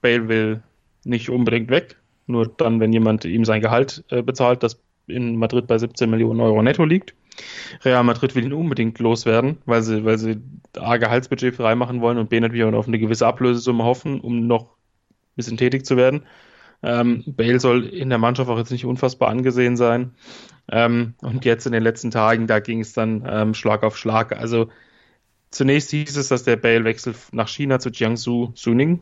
Bale 0.00 0.28
will 0.28 0.62
nicht 1.04 1.30
unbedingt 1.30 1.70
weg, 1.70 1.96
nur 2.28 2.46
dann, 2.46 2.80
wenn 2.80 2.92
jemand 2.92 3.24
ihm 3.24 3.44
sein 3.44 3.60
Gehalt 3.60 4.04
äh, 4.10 4.22
bezahlt, 4.22 4.62
das 4.62 4.80
in 5.06 5.36
Madrid 5.36 5.66
bei 5.66 5.78
17 5.78 6.08
Millionen 6.08 6.40
Euro 6.40 6.62
netto 6.62 6.84
liegt. 6.84 7.14
Real 7.84 8.04
Madrid 8.04 8.34
will 8.34 8.44
ihn 8.44 8.52
unbedingt 8.52 8.98
loswerden, 8.98 9.58
weil 9.64 9.82
sie, 9.82 10.04
weil 10.04 10.18
sie 10.18 10.40
A, 10.76 10.96
Gehaltsbudget 10.96 11.56
freimachen 11.56 12.00
wollen 12.00 12.18
und 12.18 12.30
B, 12.30 12.40
natürlich 12.40 12.64
auch 12.64 12.72
auf 12.72 12.88
eine 12.88 12.98
gewisse 12.98 13.26
Ablösesumme 13.26 13.84
hoffen, 13.84 14.20
um 14.20 14.46
noch 14.46 14.72
ein 14.72 15.36
bisschen 15.36 15.56
tätig 15.56 15.86
zu 15.86 15.96
werden. 15.96 16.22
Ähm, 16.82 17.24
Bale 17.26 17.58
soll 17.60 17.86
in 17.86 18.08
der 18.08 18.18
Mannschaft 18.18 18.50
auch 18.50 18.58
jetzt 18.58 18.70
nicht 18.70 18.84
unfassbar 18.84 19.30
angesehen 19.30 19.76
sein. 19.76 20.12
Ähm, 20.70 21.14
und 21.22 21.44
jetzt 21.44 21.66
in 21.66 21.72
den 21.72 21.82
letzten 21.82 22.10
Tagen, 22.10 22.46
da 22.46 22.60
ging 22.60 22.80
es 22.80 22.92
dann 22.92 23.26
ähm, 23.28 23.54
Schlag 23.54 23.82
auf 23.82 23.96
Schlag. 23.96 24.36
Also 24.36 24.68
zunächst 25.50 25.90
hieß 25.90 26.16
es, 26.16 26.28
dass 26.28 26.44
der 26.44 26.56
Bale-Wechsel 26.56 27.14
nach 27.32 27.48
China 27.48 27.78
zu 27.78 27.90
Jiangsu 27.90 28.52
Suning 28.54 29.00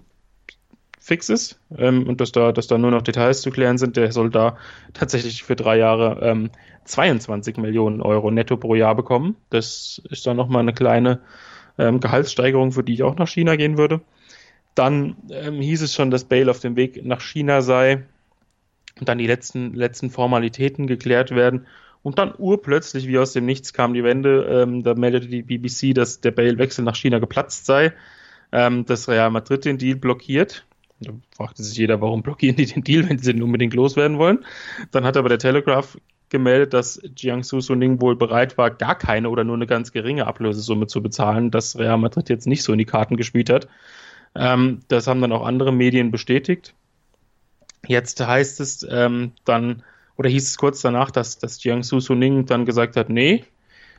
fix 1.07 1.29
ist 1.29 1.61
ähm, 1.79 2.09
und 2.09 2.21
dass 2.21 2.33
da, 2.33 2.51
dass 2.51 2.67
da 2.67 2.79
nur 2.79 2.91
noch 2.91 3.03
Details 3.03 3.41
zu 3.41 3.53
klären 3.53 3.79
sind. 3.79 3.97
Der 3.97 4.11
soll 4.11 4.29
da 4.29 4.57
tatsächlich 4.93 5.45
für 5.45 5.55
drei 5.55 5.79
Jahre 5.79 6.19
ähm, 6.21 6.51
22 6.85 7.59
Millionen 7.59 8.03
Euro 8.03 8.33
netto 8.33 8.57
pro 8.57 8.75
Jahr 8.75 8.97
bekommen. 8.97 9.37
Das 9.51 10.03
ist 10.11 10.27
dann 10.27 10.37
nochmal 10.37 10.63
eine 10.63 10.75
kleine 10.75 11.21
ähm, 11.79 12.01
Gehaltssteigerung, 12.01 12.73
für 12.73 12.83
die 12.83 12.95
ich 12.95 13.05
auch 13.05 13.15
nach 13.15 13.29
China 13.29 13.55
gehen 13.55 13.79
würde. 13.79 14.01
Dann 14.75 15.17
ähm, 15.31 15.61
hieß 15.61 15.83
es 15.83 15.95
schon, 15.95 16.11
dass 16.11 16.25
Bale 16.25 16.51
auf 16.51 16.59
dem 16.59 16.75
Weg 16.75 17.05
nach 17.05 17.21
China 17.21 17.63
sei 17.63 18.03
und 18.99 19.09
dann 19.09 19.19
die 19.19 19.29
letzten, 19.29 19.75
letzten 19.75 20.11
Formalitäten 20.11 20.89
geklärt 20.89 21.31
werden. 21.31 21.67
Und 22.03 22.19
dann 22.19 22.35
urplötzlich, 22.37 23.07
wie 23.07 23.19
aus 23.19 23.33
dem 23.33 23.47
Nichts, 23.47 23.73
kam 23.73 23.95
die 23.95 24.03
Wende. 24.03 24.45
Ähm, 24.51 24.83
da 24.83 24.95
meldete 24.95 25.29
die 25.29 25.43
BBC, 25.43 25.95
dass 25.95 26.21
der 26.21 26.33
Bale-Wechsel 26.33 26.85
nach 26.85 26.97
China 26.97 27.21
geplatzt 27.21 27.65
sei, 27.65 27.93
ähm, 28.51 28.85
dass 28.87 29.09
Real 29.09 29.31
Madrid 29.31 29.65
den 29.65 29.79
Deal 29.79 29.97
blockiert. 29.97 30.67
Da 31.01 31.13
fragte 31.35 31.63
sich 31.63 31.77
jeder, 31.77 32.01
warum 32.01 32.23
blockieren 32.23 32.57
die 32.57 32.67
den 32.67 32.83
Deal, 32.83 33.09
wenn 33.09 33.19
sie 33.19 33.33
den 33.33 33.43
unbedingt 33.43 33.75
loswerden 33.75 34.19
wollen. 34.19 34.45
Dann 34.93 35.05
hat 35.05 35.17
aber 35.17 35.29
der 35.29 35.39
Telegraph 35.39 35.99
gemeldet, 36.29 36.75
dass 36.75 37.01
Jiangsu 37.17 37.61
Suning 37.61 38.01
wohl 38.01 38.17
bereit 38.17 38.59
war, 38.59 38.71
gar 38.71 38.97
keine 38.97 39.31
oder 39.31 39.45
nur 39.45 39.57
eine 39.57 39.67
ganz 39.67 39.93
geringe 39.93 40.27
Ablösesumme 40.27 40.87
zu 40.87 41.03
bezahlen, 41.03 41.51
dass 41.51 41.79
Real 41.79 41.99
Madrid 41.99 42.29
jetzt 42.29 42.47
nicht 42.47 42.63
so 42.63 42.73
in 42.73 42.79
die 42.79 42.85
Karten 42.85 43.17
gespielt 43.17 43.51
hat. 43.51 43.69
Ähm, 44.35 44.81
das 44.89 45.07
haben 45.07 45.21
dann 45.21 45.33
auch 45.33 45.47
andere 45.47 45.73
Medien 45.73 46.11
bestätigt. 46.11 46.75
Jetzt 47.87 48.25
heißt 48.25 48.61
es 48.61 48.87
ähm, 48.91 49.33
dann, 49.45 49.83
oder 50.17 50.29
hieß 50.29 50.49
es 50.49 50.59
kurz 50.59 50.81
danach, 50.81 51.11
dass, 51.11 51.39
dass 51.39 51.63
Jiangsu 51.63 52.01
Suning 52.01 52.47
dann 52.47 52.65
gesagt 52.65 52.97
hat, 52.97 53.09
nee, 53.09 53.45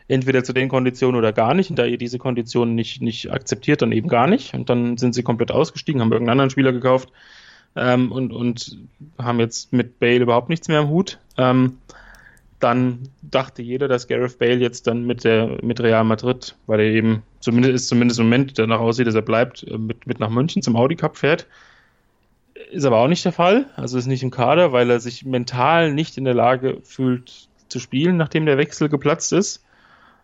entweder 0.08 0.44
zu 0.44 0.54
den 0.54 0.70
Konditionen 0.70 1.18
oder 1.18 1.34
gar 1.34 1.54
nicht. 1.54 1.70
Und 1.70 1.78
da 1.78 1.86
ihr 1.86 1.98
diese 1.98 2.18
Konditionen 2.18 2.76
nicht, 2.76 3.02
nicht 3.02 3.32
akzeptiert, 3.32 3.82
dann 3.82 3.92
eben 3.92 4.08
gar 4.08 4.28
nicht. 4.28 4.54
Und 4.54 4.70
dann 4.70 4.98
sind 4.98 5.14
sie 5.14 5.24
komplett 5.24 5.52
ausgestiegen, 5.52 6.02
haben 6.02 6.12
irgendeinen 6.12 6.40
anderen 6.40 6.50
Spieler 6.50 6.72
gekauft 6.72 7.12
ähm, 7.76 8.12
und, 8.12 8.32
und 8.32 8.78
haben 9.18 9.40
jetzt 9.40 9.74
mit 9.74 10.00
Bale 10.00 10.22
überhaupt 10.22 10.50
nichts 10.50 10.68
mehr 10.68 10.80
am 10.80 10.90
Hut. 10.90 11.20
Ähm, 11.38 11.78
dann 12.60 13.10
dachte 13.22 13.62
jeder, 13.62 13.88
dass 13.88 14.08
Gareth 14.08 14.40
Bale 14.40 14.56
jetzt 14.56 14.88
dann 14.88 15.06
mit 15.06 15.24
der 15.24 15.60
mit 15.62 15.80
Real 15.80 16.04
Madrid, 16.04 16.56
weil 16.66 16.80
er 16.80 16.88
eben 16.88 17.22
zumindest 17.40 17.76
ist 17.76 17.88
zumindest 17.88 18.20
im 18.20 18.26
Moment 18.26 18.58
danach 18.58 18.80
aussieht, 18.80 19.06
dass 19.06 19.14
er 19.14 19.22
bleibt, 19.22 19.64
äh, 19.64 19.78
mit, 19.78 20.08
mit 20.08 20.20
nach 20.20 20.30
München 20.30 20.62
zum 20.62 20.76
Audi 20.76 20.96
Cup 20.96 21.18
fährt. 21.18 21.46
Ist 22.72 22.86
aber 22.86 22.98
auch 22.98 23.08
nicht 23.08 23.24
der 23.24 23.32
Fall. 23.32 23.66
Also 23.76 23.98
ist 23.98 24.08
nicht 24.08 24.24
im 24.24 24.32
Kader, 24.32 24.72
weil 24.72 24.90
er 24.90 25.00
sich 25.00 25.24
mental 25.24 25.94
nicht 25.94 26.18
in 26.18 26.26
der 26.26 26.34
Lage 26.34 26.80
fühlt 26.84 27.48
zu 27.68 27.80
spielen, 27.80 28.18
nachdem 28.18 28.46
der 28.46 28.58
Wechsel 28.58 28.90
geplatzt 28.90 29.34
ist. 29.34 29.64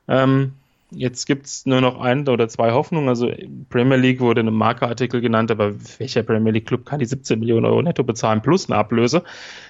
Ähm, 0.07 0.53
jetzt 0.91 1.25
gibt 1.25 1.45
es 1.45 1.65
nur 1.65 1.81
noch 1.81 1.99
ein 1.99 2.27
oder 2.27 2.47
zwei 2.47 2.71
Hoffnungen. 2.71 3.09
Also 3.09 3.31
Premier 3.69 3.97
League 3.97 4.19
wurde 4.19 4.41
in 4.41 4.47
einem 4.47 4.57
Markerartikel 4.57 5.21
genannt, 5.21 5.51
aber 5.51 5.73
welcher 5.97 6.23
Premier 6.23 6.51
League 6.51 6.67
Club 6.67 6.85
kann 6.85 6.99
die 6.99 7.05
17 7.05 7.39
Millionen 7.39 7.65
Euro 7.65 7.81
netto 7.81 8.03
bezahlen 8.03 8.41
plus 8.41 8.69
eine 8.69 8.77
Ablöse? 8.77 9.23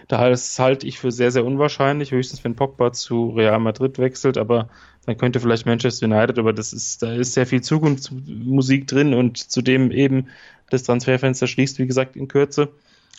Das 0.08 0.60
halte 0.60 0.88
ich 0.88 1.00
für 1.00 1.12
sehr, 1.12 1.32
sehr 1.32 1.46
unwahrscheinlich. 1.46 2.12
Höchstens, 2.12 2.43
wenn 2.43 2.56
Pogba 2.56 2.91
zu 2.91 3.30
Real 3.30 3.60
Madrid 3.60 3.98
wechselt, 4.00 4.38
aber 4.38 4.69
dann 5.06 5.17
könnte 5.17 5.39
vielleicht 5.39 5.65
Manchester 5.65 6.06
United, 6.06 6.39
aber 6.39 6.54
das 6.54 6.74
ist, 6.74 7.04
da 7.04 7.13
ist 7.13 7.34
sehr 7.34 7.46
viel 7.46 7.62
Zukunftsmusik 7.62 8.88
drin 8.88 9.13
und 9.13 9.38
zudem 9.38 9.91
eben 9.91 10.28
das 10.69 10.84
Transferfenster 10.84 11.48
schließt, 11.48 11.80
wie 11.80 11.88
gesagt, 11.88 12.15
in 12.15 12.28
Kürze. 12.28 12.69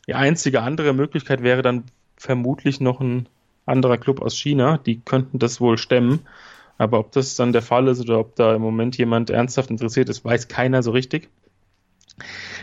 Die 0.07 0.14
einzige 0.14 0.62
andere 0.62 0.92
Möglichkeit 0.92 1.42
wäre 1.42 1.62
dann 1.62 1.85
vermutlich 2.16 2.81
noch 2.81 3.00
ein 3.00 3.29
anderer 3.66 3.98
Club 3.98 4.20
aus 4.22 4.37
China. 4.37 4.79
Die 4.79 5.00
könnten 5.00 5.38
das 5.38 5.61
wohl 5.61 5.79
stemmen. 5.79 6.20
Aber 6.78 6.98
ob 6.98 7.12
das 7.12 7.37
dann 7.37 7.52
der 7.52 7.62
Fall 7.62 7.88
ist 7.88 8.00
oder 8.00 8.18
ob 8.18 8.37
da 8.37 8.54
im 8.54 8.62
Moment 8.62 8.98
jemand 8.98 9.30
ernsthaft 9.30 9.70
interessiert 9.70 10.08
ist, 10.08 10.24
weiß 10.24 10.48
keiner 10.48 10.82
so 10.82 10.90
richtig. 10.90 11.28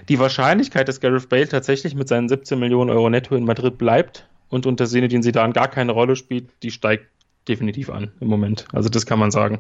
Die 0.10 0.20
Wahrscheinlichkeit, 0.20 0.88
dass 0.88 1.00
Gareth 1.00 1.30
Bale 1.30 1.48
tatsächlich 1.48 1.96
mit 1.96 2.08
seinen 2.08 2.30
17 2.30 2.60
Millionen 2.60 2.90
Euro 2.90 3.10
netto 3.10 3.36
in 3.36 3.46
Madrid 3.46 3.78
bleibt 3.78 4.28
und 4.50 4.66
unter 4.66 4.86
Zinedine 4.86 5.24
Zidane 5.24 5.54
gar 5.54 5.68
keine 5.68 5.92
Rolle 5.92 6.16
spielt, 6.16 6.50
die 6.64 6.72
steigt 6.72 7.08
definitiv 7.48 7.90
an 7.90 8.12
im 8.20 8.28
Moment. 8.28 8.68
Also 8.72 8.90
das 8.90 9.06
kann 9.06 9.20
man 9.20 9.32
sagen. 9.32 9.60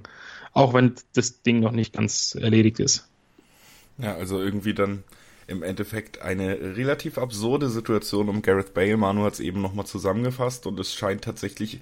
Auch 0.53 0.73
wenn 0.73 0.95
das 1.13 1.41
Ding 1.43 1.59
noch 1.59 1.71
nicht 1.71 1.93
ganz 1.93 2.35
erledigt 2.39 2.79
ist. 2.79 3.07
Ja, 3.97 4.15
also 4.15 4.41
irgendwie 4.41 4.73
dann 4.73 5.03
im 5.51 5.63
Endeffekt 5.63 6.21
eine 6.21 6.77
relativ 6.77 7.17
absurde 7.17 7.69
Situation 7.69 8.29
um 8.29 8.41
Gareth 8.41 8.73
Bale. 8.73 8.97
Manu 8.97 9.23
hat 9.23 9.33
es 9.33 9.39
eben 9.39 9.61
nochmal 9.61 9.85
zusammengefasst 9.85 10.65
und 10.65 10.79
es 10.79 10.93
scheint 10.95 11.23
tatsächlich 11.23 11.79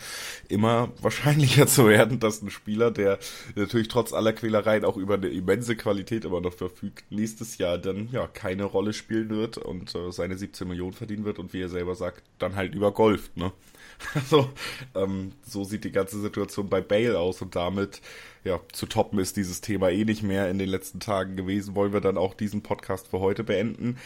immer 0.50 0.92
wahrscheinlicher 1.02 1.68
zu 1.68 1.88
werden, 1.88 2.20
dass 2.20 2.42
ein 2.42 2.50
Spieler, 2.50 2.92
der 2.92 3.20
natürlich 3.56 3.88
trotz 3.88 4.12
aller 4.12 4.34
Quälereien 4.34 4.84
auch 4.84 4.98
über 4.98 5.14
eine 5.14 5.28
immense 5.28 5.76
Qualität 5.76 6.26
immer 6.26 6.42
noch 6.42 6.54
verfügt, 6.54 7.06
nächstes 7.12 7.58
Jahr 7.60 7.78
dann 7.78 8.10
ja 8.12 8.28
keine 8.28 8.64
Rolle 8.64 8.92
spielen 8.92 9.30
wird 9.30 9.58
und 9.58 9.94
äh, 9.96 10.12
seine 10.12 10.38
17 10.38 10.68
Millionen 10.68 10.94
verdienen 10.94 11.24
wird 11.24 11.40
und 11.40 11.54
wie 11.54 11.62
er 11.62 11.70
selber 11.70 11.96
sagt, 11.96 12.24
dann 12.40 12.56
halt 12.56 12.74
über 12.74 12.92
Golf, 12.92 13.30
ne? 13.36 13.52
Also, 14.16 14.50
ähm, 14.96 15.34
so 15.46 15.64
sieht 15.64 15.84
die 15.84 15.92
ganze 15.92 16.20
Situation 16.22 16.70
bei 16.70 16.82
Bale 16.82 17.20
aus 17.20 17.42
und 17.42 17.56
damit, 17.56 18.02
ja, 18.44 18.60
zu 18.72 18.86
toppen 18.86 19.20
ist 19.20 19.38
dieses 19.38 19.62
Thema 19.62 19.90
eh 19.90 20.06
nicht 20.06 20.24
mehr 20.24 20.50
in 20.50 20.58
den 20.58 20.70
letzten 20.70 21.00
Tagen 21.00 21.36
gewesen. 21.36 21.76
Wollen 21.76 21.94
wir 21.94 22.02
dann 22.02 22.18
auch 22.18 22.34
diesen 22.34 22.64
Podcast 22.64 23.10
für 23.10 23.20
heute 23.20 23.44
beenden. 23.44 23.98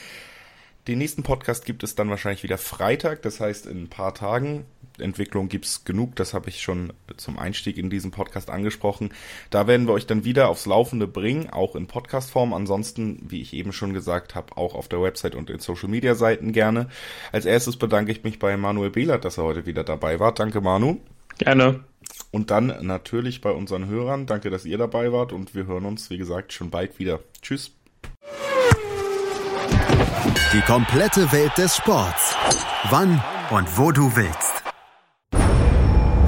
Den 0.87 0.97
nächsten 0.97 1.23
Podcast 1.23 1.65
gibt 1.65 1.83
es 1.83 1.95
dann 1.95 2.09
wahrscheinlich 2.09 2.43
wieder 2.43 2.57
Freitag, 2.57 3.21
das 3.21 3.39
heißt 3.39 3.67
in 3.67 3.83
ein 3.83 3.89
paar 3.89 4.13
Tagen. 4.13 4.65
Entwicklung 4.99 5.49
gibt's 5.49 5.85
genug, 5.85 6.15
das 6.15 6.33
habe 6.33 6.49
ich 6.49 6.61
schon 6.61 6.93
zum 7.17 7.39
Einstieg 7.39 7.77
in 7.77 7.89
diesen 7.89 8.11
Podcast 8.11 8.49
angesprochen. 8.49 9.11
Da 9.49 9.67
werden 9.67 9.87
wir 9.87 9.93
euch 9.93 10.05
dann 10.05 10.23
wieder 10.23 10.49
aufs 10.49 10.65
Laufende 10.65 11.07
bringen, 11.07 11.49
auch 11.49 11.75
in 11.75 11.87
Podcastform. 11.87 12.53
Ansonsten, 12.53 13.19
wie 13.27 13.41
ich 13.41 13.53
eben 13.53 13.73
schon 13.73 13.93
gesagt 13.93 14.35
habe, 14.35 14.57
auch 14.57 14.75
auf 14.75 14.87
der 14.87 15.01
Website 15.01 15.35
und 15.35 15.49
in 15.49 15.59
Social 15.59 15.89
Media 15.89 16.15
Seiten 16.15 16.51
gerne. 16.51 16.89
Als 17.31 17.45
erstes 17.45 17.77
bedanke 17.77 18.11
ich 18.11 18.23
mich 18.23 18.39
bei 18.39 18.55
Manuel 18.57 18.91
Behlert, 18.91 19.25
dass 19.25 19.37
er 19.37 19.43
heute 19.43 19.65
wieder 19.65 19.83
dabei 19.83 20.19
war. 20.19 20.33
Danke, 20.33 20.61
Manu. 20.61 20.99
Gerne. 21.37 21.81
Und 22.31 22.51
dann 22.51 22.73
natürlich 22.81 23.41
bei 23.41 23.51
unseren 23.51 23.87
Hörern. 23.87 24.25
Danke, 24.25 24.49
dass 24.49 24.65
ihr 24.65 24.77
dabei 24.77 25.11
wart 25.11 25.33
und 25.33 25.55
wir 25.55 25.65
hören 25.65 25.85
uns, 25.85 26.09
wie 26.09 26.17
gesagt, 26.17 26.53
schon 26.53 26.69
bald 26.69 26.99
wieder. 26.99 27.19
Tschüss. 27.41 27.71
Die 30.53 30.61
komplette 30.61 31.31
Welt 31.31 31.57
des 31.57 31.75
Sports. 31.75 32.35
Wann 32.89 33.21
und 33.49 33.77
wo 33.77 33.91
du 33.91 34.15
willst. 34.15 34.52